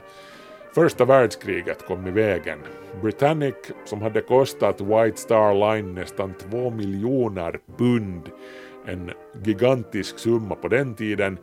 Första 0.74 1.04
världskriget 1.04 1.86
kom 1.86 2.06
i 2.06 2.10
vägen. 2.10 2.58
Britannic, 3.02 3.54
som 3.84 4.02
hade 4.02 4.20
kostat 4.20 4.80
White 4.80 5.16
Star 5.16 5.54
Line 5.54 5.94
nästan 5.94 6.34
två 6.34 6.70
miljoner 6.70 7.58
pund, 7.78 8.30
en 8.86 9.10
gigantisk 9.44 10.18
summa 10.18 10.54
på 10.54 10.68
den 10.68 10.94
tiden, 10.94 11.38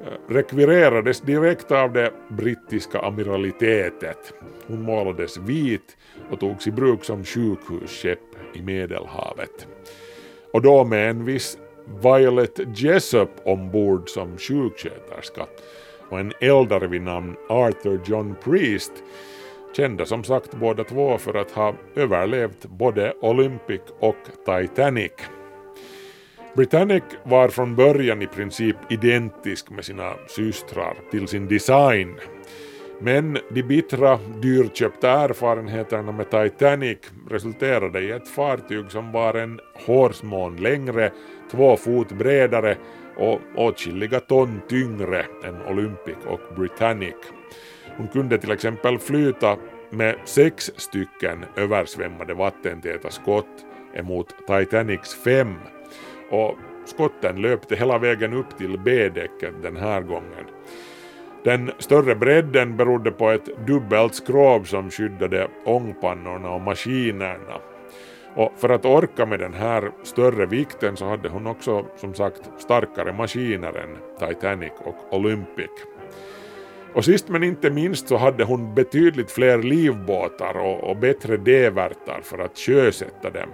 eh, 0.00 0.32
rekvirerades 0.32 1.20
direkt 1.20 1.72
av 1.72 1.92
det 1.92 2.12
brittiska 2.28 2.98
amiralitetet. 2.98 4.34
Hon 4.66 4.82
målades 4.82 5.38
vit 5.38 5.96
och 6.30 6.40
togs 6.40 6.66
i 6.66 6.70
bruk 6.70 7.04
som 7.04 7.24
sjukhusskepp 7.24 8.18
i 8.54 8.62
Medelhavet. 8.62 9.66
Och 10.52 10.62
då 10.62 10.84
med 10.84 11.10
en 11.10 11.24
viss 11.24 11.58
Violet 12.02 12.60
Jessup 12.74 13.30
ombord 13.44 14.08
som 14.08 14.38
sjuksköterska 14.38 15.46
och 16.12 16.20
en 16.20 16.32
eldare 16.40 16.86
vid 16.86 17.02
namn 17.02 17.36
Arthur 17.48 18.00
John 18.04 18.34
Priest 18.44 18.92
kända 19.76 20.04
som 20.04 20.24
sagt 20.24 20.54
båda 20.54 20.84
två 20.84 21.18
för 21.18 21.34
att 21.34 21.50
ha 21.50 21.74
överlevt 21.96 22.66
både 22.66 23.14
Olympic 23.20 23.80
och 24.00 24.16
Titanic. 24.46 25.12
Britannic 26.56 27.02
var 27.24 27.48
från 27.48 27.76
början 27.76 28.22
i 28.22 28.26
princip 28.26 28.76
identisk 28.90 29.70
med 29.70 29.84
sina 29.84 30.12
systrar 30.28 30.94
till 31.10 31.28
sin 31.28 31.48
design. 31.48 32.14
Men 33.00 33.38
de 33.50 33.62
bittra, 33.62 34.18
dyrköpta 34.42 35.10
erfarenheterna 35.10 36.12
med 36.12 36.30
Titanic 36.30 36.98
resulterade 37.30 38.00
i 38.00 38.10
ett 38.10 38.28
fartyg 38.28 38.90
som 38.90 39.12
var 39.12 39.34
en 39.34 39.60
hårsmån 39.86 40.56
längre, 40.56 41.12
två 41.50 41.76
fot 41.76 42.12
bredare 42.12 42.76
och 43.16 43.40
åtskilliga 43.56 44.20
ton 44.20 44.60
tyngre 44.68 45.26
än 45.44 45.62
Olympic 45.66 46.16
och 46.26 46.40
Britannic. 46.56 47.14
Hon 47.96 48.08
kunde 48.08 48.38
till 48.38 48.50
exempel 48.50 48.98
flyta 48.98 49.56
med 49.90 50.16
sex 50.24 50.70
stycken 50.76 51.44
översvämmade 51.56 52.34
vattentäta 52.34 53.10
skott 53.10 53.66
emot 53.94 54.34
Titanics 54.46 55.14
fem 55.14 55.54
och 56.30 56.56
skotten 56.84 57.42
löpte 57.42 57.76
hela 57.76 57.98
vägen 57.98 58.32
upp 58.32 58.58
till 58.58 58.78
B-däcket 58.78 59.62
den 59.62 59.76
här 59.76 60.00
gången. 60.00 60.46
Den 61.44 61.70
större 61.78 62.14
bredden 62.14 62.76
berodde 62.76 63.10
på 63.10 63.30
ett 63.30 63.66
dubbelt 63.66 64.14
skrov 64.14 64.64
som 64.64 64.90
skyddade 64.90 65.48
ångpannorna 65.64 66.50
och 66.50 66.60
maskinerna. 66.60 67.60
Och 68.34 68.52
för 68.56 68.68
att 68.68 68.84
orka 68.84 69.26
med 69.26 69.40
den 69.40 69.54
här 69.54 69.90
större 70.02 70.46
vikten 70.46 70.96
så 70.96 71.04
hade 71.04 71.28
hon 71.28 71.46
också 71.46 71.86
som 71.96 72.14
sagt 72.14 72.50
starkare 72.58 73.12
maskiner 73.12 73.72
än 73.76 73.96
Titanic 74.28 74.72
och 74.84 75.16
Olympic. 75.16 75.70
Och 76.94 77.04
sist 77.04 77.28
men 77.28 77.42
inte 77.42 77.70
minst 77.70 78.08
så 78.08 78.16
hade 78.16 78.44
hon 78.44 78.74
betydligt 78.74 79.30
fler 79.30 79.62
livbåtar 79.62 80.56
och, 80.56 80.90
och 80.90 80.96
bättre 80.96 81.36
dävertar 81.36 82.20
för 82.22 82.38
att 82.38 82.58
sjösätta 82.58 83.30
dem. 83.30 83.48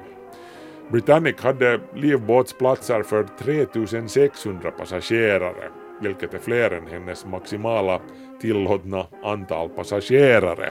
Britannic 0.91 1.41
hade 1.41 1.81
livbåtsplatser 1.95 3.03
för 3.03 3.27
3600 3.39 4.71
passagerare, 4.71 5.69
vilket 6.01 6.35
är 6.35 6.39
fler 6.39 6.71
än 6.71 6.87
hennes 6.87 7.27
maximala 7.27 8.01
tillåtna 8.41 9.07
antal 9.23 9.69
passagerare. 9.69 10.71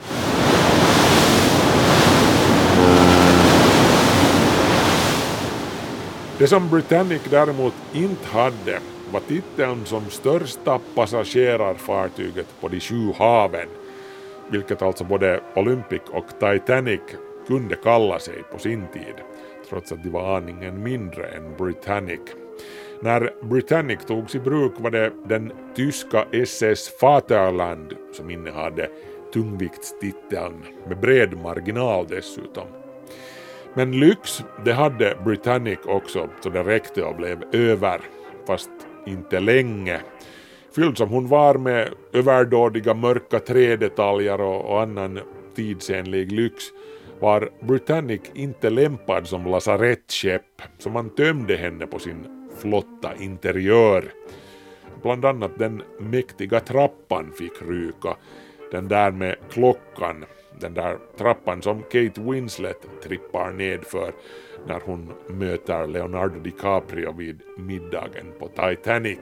Det 6.38 6.46
som 6.46 6.70
Britannic 6.70 7.22
däremot 7.30 7.74
inte 7.92 8.26
hade 8.26 8.80
var 9.12 9.20
titeln 9.20 9.86
som 9.86 10.10
största 10.10 10.80
passagerarfartyget 10.94 12.46
på 12.60 12.68
de 12.68 12.80
sju 12.80 13.12
haven, 13.18 13.68
vilket 14.50 14.82
alltså 14.82 15.04
både 15.04 15.40
Olympic 15.56 16.00
och 16.12 16.26
Titanic 16.28 17.00
kunde 17.46 17.76
kalla 17.76 18.18
sig 18.18 18.42
på 18.52 18.58
sin 18.58 18.86
tid, 18.92 19.14
trots 19.68 19.92
att 19.92 20.02
de 20.02 20.10
var 20.10 20.36
aningen 20.36 20.82
mindre 20.82 21.26
än 21.26 21.56
Britannic. 21.56 22.20
När 23.02 23.30
Britannic 23.42 23.98
togs 24.06 24.34
i 24.34 24.38
bruk 24.38 24.72
var 24.78 24.90
det 24.90 25.12
den 25.28 25.52
tyska 25.76 26.24
SS 26.32 27.02
Vaterland 27.02 27.94
som 28.12 28.30
innehade 28.30 28.90
tungviktstiteln 29.32 30.64
med 30.88 31.00
bred 31.00 31.38
marginal 31.42 32.06
dessutom. 32.08 32.66
Men 33.74 34.00
lyx, 34.00 34.44
det 34.64 34.72
hade 34.72 35.16
Britannic 35.24 35.78
också 35.84 36.28
så 36.40 36.48
det 36.48 36.62
räckte 36.62 37.02
och 37.02 37.16
blev 37.16 37.44
över, 37.52 38.00
fast 38.46 38.70
inte 39.06 39.40
länge. 39.40 40.00
Fylld 40.74 40.98
som 40.98 41.08
hon 41.08 41.28
var 41.28 41.54
med 41.54 41.88
överdådiga 42.12 42.94
mörka 42.94 43.38
trädetaljer 43.38 44.40
och, 44.40 44.64
och 44.64 44.82
annan 44.82 45.20
tidsenlig 45.56 46.32
lyx 46.32 46.64
var 47.20 47.50
Britannic 47.60 48.20
inte 48.34 48.70
lämpad 48.70 49.26
som 49.26 49.46
lasarettskepp, 49.46 50.62
så 50.78 50.90
man 50.90 51.10
tömde 51.10 51.56
henne 51.56 51.86
på 51.86 51.98
sin 51.98 52.50
flotta 52.58 53.14
interiör. 53.20 54.04
Bland 55.02 55.24
annat 55.24 55.58
den 55.58 55.82
mäktiga 56.00 56.60
trappan 56.60 57.32
fick 57.38 57.62
ryka, 57.68 58.16
den 58.70 58.88
där 58.88 59.10
med 59.10 59.36
klockan, 59.50 60.24
den 60.60 60.74
där 60.74 60.98
trappan 61.18 61.62
som 61.62 61.82
Kate 61.82 62.20
Winslet 62.20 62.86
trippar 63.02 63.50
nedför 63.50 64.12
när 64.66 64.80
hon 64.84 65.12
möter 65.28 65.86
Leonardo 65.86 66.40
DiCaprio 66.40 67.12
vid 67.12 67.40
middagen 67.56 68.32
på 68.38 68.48
Titanic. 68.48 69.18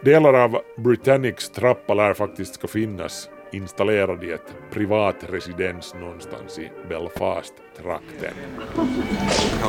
Delar 0.00 0.34
av 0.34 0.58
Britannics 0.76 1.50
trappa 1.50 1.94
lär 1.94 2.14
faktiskt 2.14 2.54
ska 2.54 2.68
finnas 2.68 3.28
installerad 3.52 4.24
i 4.24 4.30
ett 4.30 4.54
privat 4.72 5.16
residens 5.30 5.94
någonstans 5.94 6.58
i 6.58 6.70
Belfast-trakten. 6.88 8.34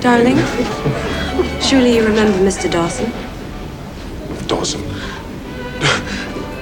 Darling, 0.01 0.37
surely 1.61 1.97
you 1.97 2.07
remember 2.07 2.39
Mr. 2.39 2.71
Dawson? 2.71 3.07
Dawson? 4.47 4.81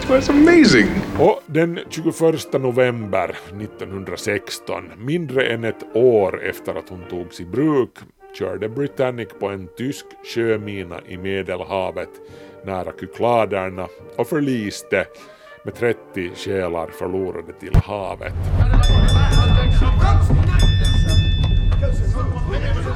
It 0.05 0.09
was 0.09 0.29
amazing! 0.29 1.04
Och 1.19 1.41
den 1.45 1.79
21 1.89 2.53
november 2.53 3.37
1916, 3.61 4.91
mindre 4.97 5.45
än 5.45 5.63
ett 5.63 5.95
år 5.95 6.43
efter 6.43 6.75
att 6.75 6.89
hon 6.89 7.03
togs 7.09 7.39
i 7.39 7.45
bruk, 7.45 7.89
körde 8.39 8.69
Britannic 8.69 9.27
på 9.39 9.49
en 9.49 9.67
tysk 9.77 10.05
sjömina 10.35 10.99
i 11.07 11.17
Medelhavet 11.17 12.09
nära 12.65 12.91
Kykladerna 12.99 13.87
och 14.17 14.27
förliste 14.27 15.05
med 15.63 15.75
30 15.75 16.31
själar 16.35 16.87
förlorade 16.87 17.53
till 17.53 17.75
havet. 17.75 18.33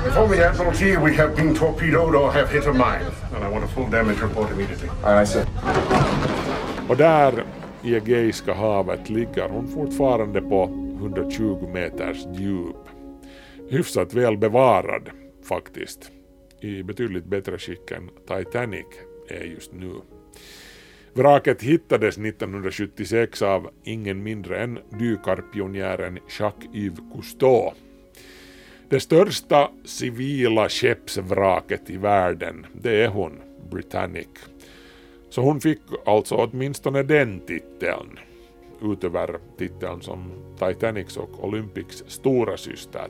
Before 0.06 0.28
we 0.28 0.50
Admiral 0.50 0.74
G, 0.74 0.98
we 0.98 1.14
have 1.14 1.36
been 1.36 1.56
torpedoed 1.56 2.16
or 2.16 2.32
have 2.32 2.48
hit 2.48 2.68
a 2.68 2.74
mine. 2.74 3.12
And 3.36 3.44
I 3.44 3.52
want 3.52 3.64
a 3.64 3.68
full 3.68 3.92
damage 3.92 4.22
report 4.22 4.52
immediately. 4.52 4.90
Aye, 5.04 5.26
sir. 5.26 5.46
Och 6.90 6.98
där 6.98 7.44
i 7.84 7.96
Egeiska 7.96 8.54
havet 8.54 9.10
ligger 9.10 9.50
hon 9.50 9.68
fortfarande 9.68 10.42
på 10.42 10.63
120 10.96 11.70
meters 11.74 12.26
djup. 12.34 12.76
Hyfsat 13.70 14.13
väl 14.13 14.38
bevarad 14.38 15.10
faktiskt. 15.44 16.12
I 16.62 16.84
betydligt 16.84 17.26
bättre 17.26 17.58
skick 17.58 17.92
än 17.92 18.10
Titanic 18.28 18.86
är 19.30 19.44
just 19.44 19.74
nu. 19.74 19.92
Vraket 21.13 21.62
hittades 21.62 22.18
1976 22.18 23.42
av 23.42 23.70
ingen 23.84 24.24
mindre 24.24 24.63
än 24.63 24.80
dykarpionjären 25.00 26.20
Jacques-Yves 26.28 27.13
Cousteau. 27.13 27.74
Det 28.89 29.00
största 29.00 29.72
civila 29.86 30.70
skeppsvraket 30.70 31.89
i 31.89 31.98
världen, 31.98 32.65
det 32.74 33.04
är 33.04 33.08
hon, 33.08 33.42
Britannic. 33.72 34.28
Så 35.30 35.42
hon 35.42 35.62
fick 35.62 35.80
alltså 36.06 36.36
åtminstone 36.36 37.04
den 37.04 37.39
titeln, 37.39 38.20
utöver 38.82 39.38
titeln 39.58 40.02
som 40.02 40.32
Titanics 40.60 41.18
och 41.18 41.44
Olympics 41.44 42.04
stora 42.08 42.58
syster. 42.58 43.08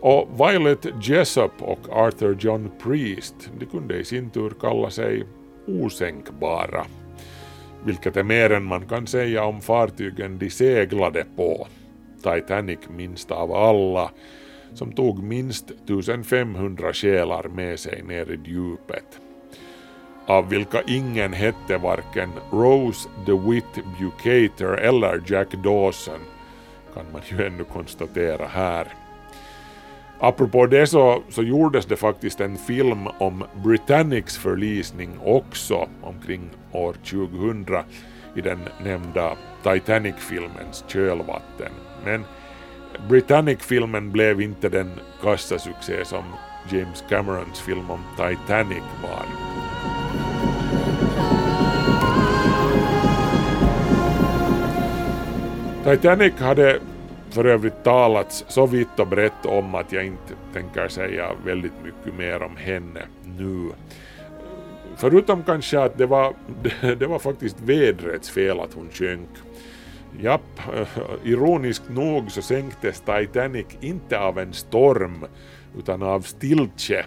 Och 0.00 0.28
Violet 0.38 0.86
Jessup 1.02 1.62
och 1.62 1.88
Arthur 1.90 2.36
John 2.40 2.70
Priest, 2.82 3.50
de 3.58 3.66
kunde 3.66 3.98
i 3.98 4.04
sin 4.04 4.30
tur 4.30 4.52
kalla 4.60 4.90
sig 4.90 5.24
osänkbara, 5.66 6.86
vilket 7.84 8.16
är 8.16 8.22
mer 8.22 8.52
än 8.52 8.64
man 8.64 8.86
kan 8.86 9.06
säga 9.06 9.44
om 9.44 9.60
fartygen 9.60 10.38
de 10.38 10.50
seglade 10.50 11.24
på. 11.36 11.66
Titanic 12.16 12.78
minst 12.88 13.30
av 13.30 13.52
alla, 13.52 14.10
som 14.74 14.92
tog 14.92 15.22
minst 15.22 15.70
1500 15.70 16.92
själar 16.92 17.48
med 17.48 17.78
sig 17.78 18.02
ner 18.02 18.30
i 18.30 18.40
djupet 18.44 19.20
av 20.30 20.48
vilka 20.48 20.82
ingen 20.82 21.32
hette 21.32 21.78
varken 21.78 22.30
Rose 22.50 23.08
DeWitt 23.26 23.78
Bucater 23.98 24.76
eller 24.76 25.22
Jack 25.26 25.52
Dawson, 25.52 26.20
kan 26.94 27.04
man 27.12 27.22
ju 27.24 27.46
ännu 27.46 27.64
konstatera 27.64 28.46
här. 28.46 28.86
Apropå 30.18 30.66
det 30.66 30.86
så, 30.86 31.22
så 31.28 31.42
gjordes 31.42 31.86
det 31.86 31.96
faktiskt 31.96 32.40
en 32.40 32.56
film 32.56 33.06
om 33.18 33.44
Britannics 33.64 34.38
förlisning 34.38 35.10
också 35.24 35.88
omkring 36.02 36.50
år 36.72 36.92
2000 36.92 37.66
i 38.36 38.40
den 38.40 38.58
nämnda 38.84 39.36
Titanic-filmens 39.62 40.84
kölvatten. 40.88 41.72
Men 42.04 42.24
Britannic-filmen 43.08 44.12
blev 44.12 44.40
inte 44.40 44.68
den 44.68 44.90
kassasuccé 45.22 46.04
som 46.04 46.24
James 46.68 47.04
Camerons 47.08 47.60
film 47.60 47.90
om 47.90 48.00
Titanic 48.16 48.82
var. 49.02 49.26
Titanic 55.84 56.32
hade 56.38 56.80
för 57.30 57.44
övrigt 57.44 57.84
talats 57.84 58.44
så 58.48 58.66
vitt 58.66 58.98
och 58.98 59.06
brett 59.06 59.46
om 59.46 59.74
att 59.74 59.92
jag 59.92 60.06
inte 60.06 60.34
tänker 60.52 60.88
säga 60.88 61.30
väldigt 61.44 61.72
mycket 61.84 62.18
mer 62.18 62.42
om 62.42 62.56
henne 62.56 63.00
nu. 63.38 63.70
Förutom 64.96 65.42
kanske 65.42 65.80
att 65.80 65.98
det 65.98 66.06
var, 66.06 66.34
det, 66.96 67.06
var 67.06 67.18
faktiskt 67.18 67.60
vädrets 67.60 68.30
fel 68.30 68.60
att 68.60 68.74
hon 68.74 68.88
sjönk. 68.92 69.28
Japp, 70.20 70.60
ironiskt 71.24 71.88
nog 71.88 72.30
så 72.30 72.42
sänktes 72.42 73.00
Titanic 73.00 73.66
inte 73.80 74.18
av 74.20 74.38
en 74.38 74.52
storm 74.52 75.24
utan 75.78 76.02
av 76.02 76.20
stiltje. 76.20 77.04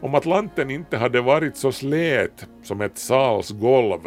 Om 0.00 0.14
Atlanten 0.14 0.70
inte 0.70 0.96
hade 0.96 1.20
varit 1.20 1.56
så 1.56 1.72
slät 1.72 2.46
som 2.62 2.80
ett 2.80 2.98
salsgolv 2.98 4.00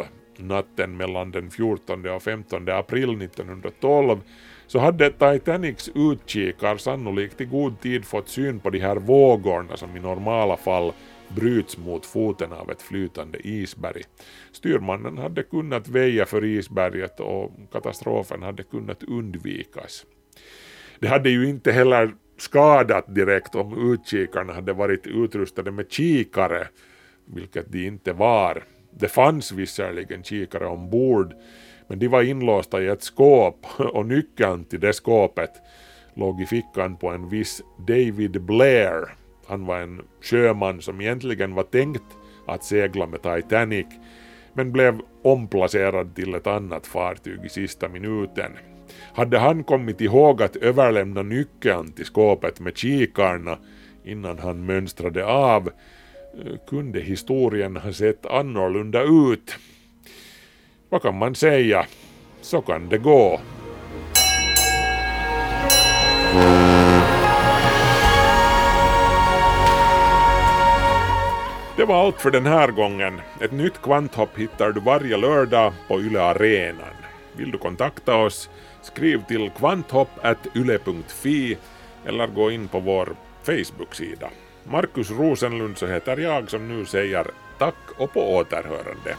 natten 0.48 0.96
mellan 0.96 1.30
den 1.30 1.50
14 1.50 2.06
och 2.06 2.22
15 2.22 2.68
april 2.68 3.22
1912 3.22 4.20
så 4.66 4.78
hade 4.78 5.10
Titanics 5.10 5.90
utkikar 5.94 6.76
sannolikt 6.76 7.40
i 7.40 7.44
god 7.44 7.80
tid 7.80 8.04
fått 8.04 8.28
syn 8.28 8.60
på 8.60 8.70
de 8.70 8.78
här 8.78 8.96
vågorna 8.96 9.76
som 9.76 9.96
i 9.96 10.00
normala 10.00 10.56
fall 10.56 10.92
bryts 11.28 11.78
mot 11.78 12.06
foten 12.06 12.52
av 12.52 12.70
ett 12.70 12.82
flytande 12.82 13.38
isberg. 13.48 14.02
Styrmannen 14.52 15.18
hade 15.18 15.42
kunnat 15.42 15.88
väja 15.88 16.26
för 16.26 16.44
isberget 16.44 17.20
och 17.20 17.52
katastrofen 17.72 18.42
hade 18.42 18.62
kunnat 18.62 19.02
undvikas. 19.02 20.06
Det 20.98 21.08
hade 21.08 21.30
ju 21.30 21.48
inte 21.48 21.72
heller 21.72 22.14
skadat 22.36 23.14
direkt 23.14 23.54
om 23.54 23.92
utkikarna 23.92 24.52
hade 24.52 24.72
varit 24.72 25.06
utrustade 25.06 25.70
med 25.70 25.92
kikare, 25.92 26.68
vilket 27.24 27.72
de 27.72 27.86
inte 27.86 28.12
var. 28.12 28.64
Det 28.98 29.08
fanns 29.08 29.52
visserligen 29.52 30.22
kikare 30.22 30.66
ombord, 30.66 31.34
men 31.86 31.98
de 31.98 32.08
var 32.08 32.22
inlåsta 32.22 32.82
i 32.82 32.86
ett 32.86 33.02
skåp 33.02 33.66
och 33.78 34.06
nyckeln 34.06 34.64
till 34.64 34.80
det 34.80 34.92
skåpet 34.92 35.50
låg 36.14 36.40
i 36.40 36.46
fickan 36.46 36.96
på 36.96 37.08
en 37.08 37.28
viss 37.28 37.62
David 37.78 38.42
Blair. 38.42 39.14
Han 39.46 39.66
var 39.66 39.78
en 39.78 40.02
sjöman 40.20 40.82
som 40.82 41.00
egentligen 41.00 41.54
var 41.54 41.62
tänkt 41.62 42.02
att 42.46 42.64
segla 42.64 43.06
med 43.06 43.22
Titanic, 43.22 43.86
men 44.52 44.72
blev 44.72 45.00
omplacerad 45.22 46.14
till 46.14 46.34
ett 46.34 46.46
annat 46.46 46.86
fartyg 46.86 47.44
i 47.44 47.48
sista 47.48 47.88
minuten. 47.88 48.52
Hade 49.14 49.38
han 49.38 49.64
kommit 49.64 50.00
ihåg 50.00 50.42
att 50.42 50.56
överlämna 50.56 51.22
nyckeln 51.22 51.92
till 51.92 52.04
skåpet 52.04 52.60
med 52.60 52.76
kikarna 52.76 53.58
innan 54.04 54.38
han 54.38 54.66
mönstrade 54.66 55.26
av 55.26 55.70
Eh, 56.38 56.56
kunde 56.66 57.00
historien 57.00 57.76
ha 57.76 57.92
sett 57.92 58.26
annorlunda 58.26 59.02
ut. 59.02 59.56
Vad 60.88 61.02
kan 61.02 61.18
man 61.18 61.34
säga? 61.34 61.86
Så 62.40 62.60
kan 62.60 62.88
det 62.88 62.98
gå. 62.98 63.40
Det 71.76 71.84
var 71.84 72.06
allt 72.06 72.20
för 72.20 72.30
den 72.30 72.46
här 72.46 72.70
gången. 72.70 73.20
Ett 73.40 73.52
nytt 73.52 73.82
kvanthopp 73.82 74.38
hittar 74.38 74.72
du 74.72 74.80
varje 74.80 75.16
lördag 75.16 75.72
på 75.88 76.00
Yle 76.00 76.22
Arenan. 76.22 76.94
Vill 77.36 77.50
du 77.50 77.58
kontakta 77.58 78.16
oss? 78.16 78.50
Skriv 78.82 79.24
till 79.28 79.50
kvanthopp.yle.fi 79.50 81.56
eller 82.06 82.26
gå 82.26 82.50
in 82.50 82.68
på 82.68 82.80
vår 82.80 83.16
Facebook-sida. 83.42 84.30
Markus 84.64 85.10
Rosenlund 85.10 85.78
så 85.78 85.86
heter 85.86 86.16
jag 86.16 86.50
som 86.50 86.68
nu 86.68 86.86
säger 86.86 87.26
tack 87.58 87.74
och 87.96 88.12
på 88.12 88.34
återhörande. 88.34 89.16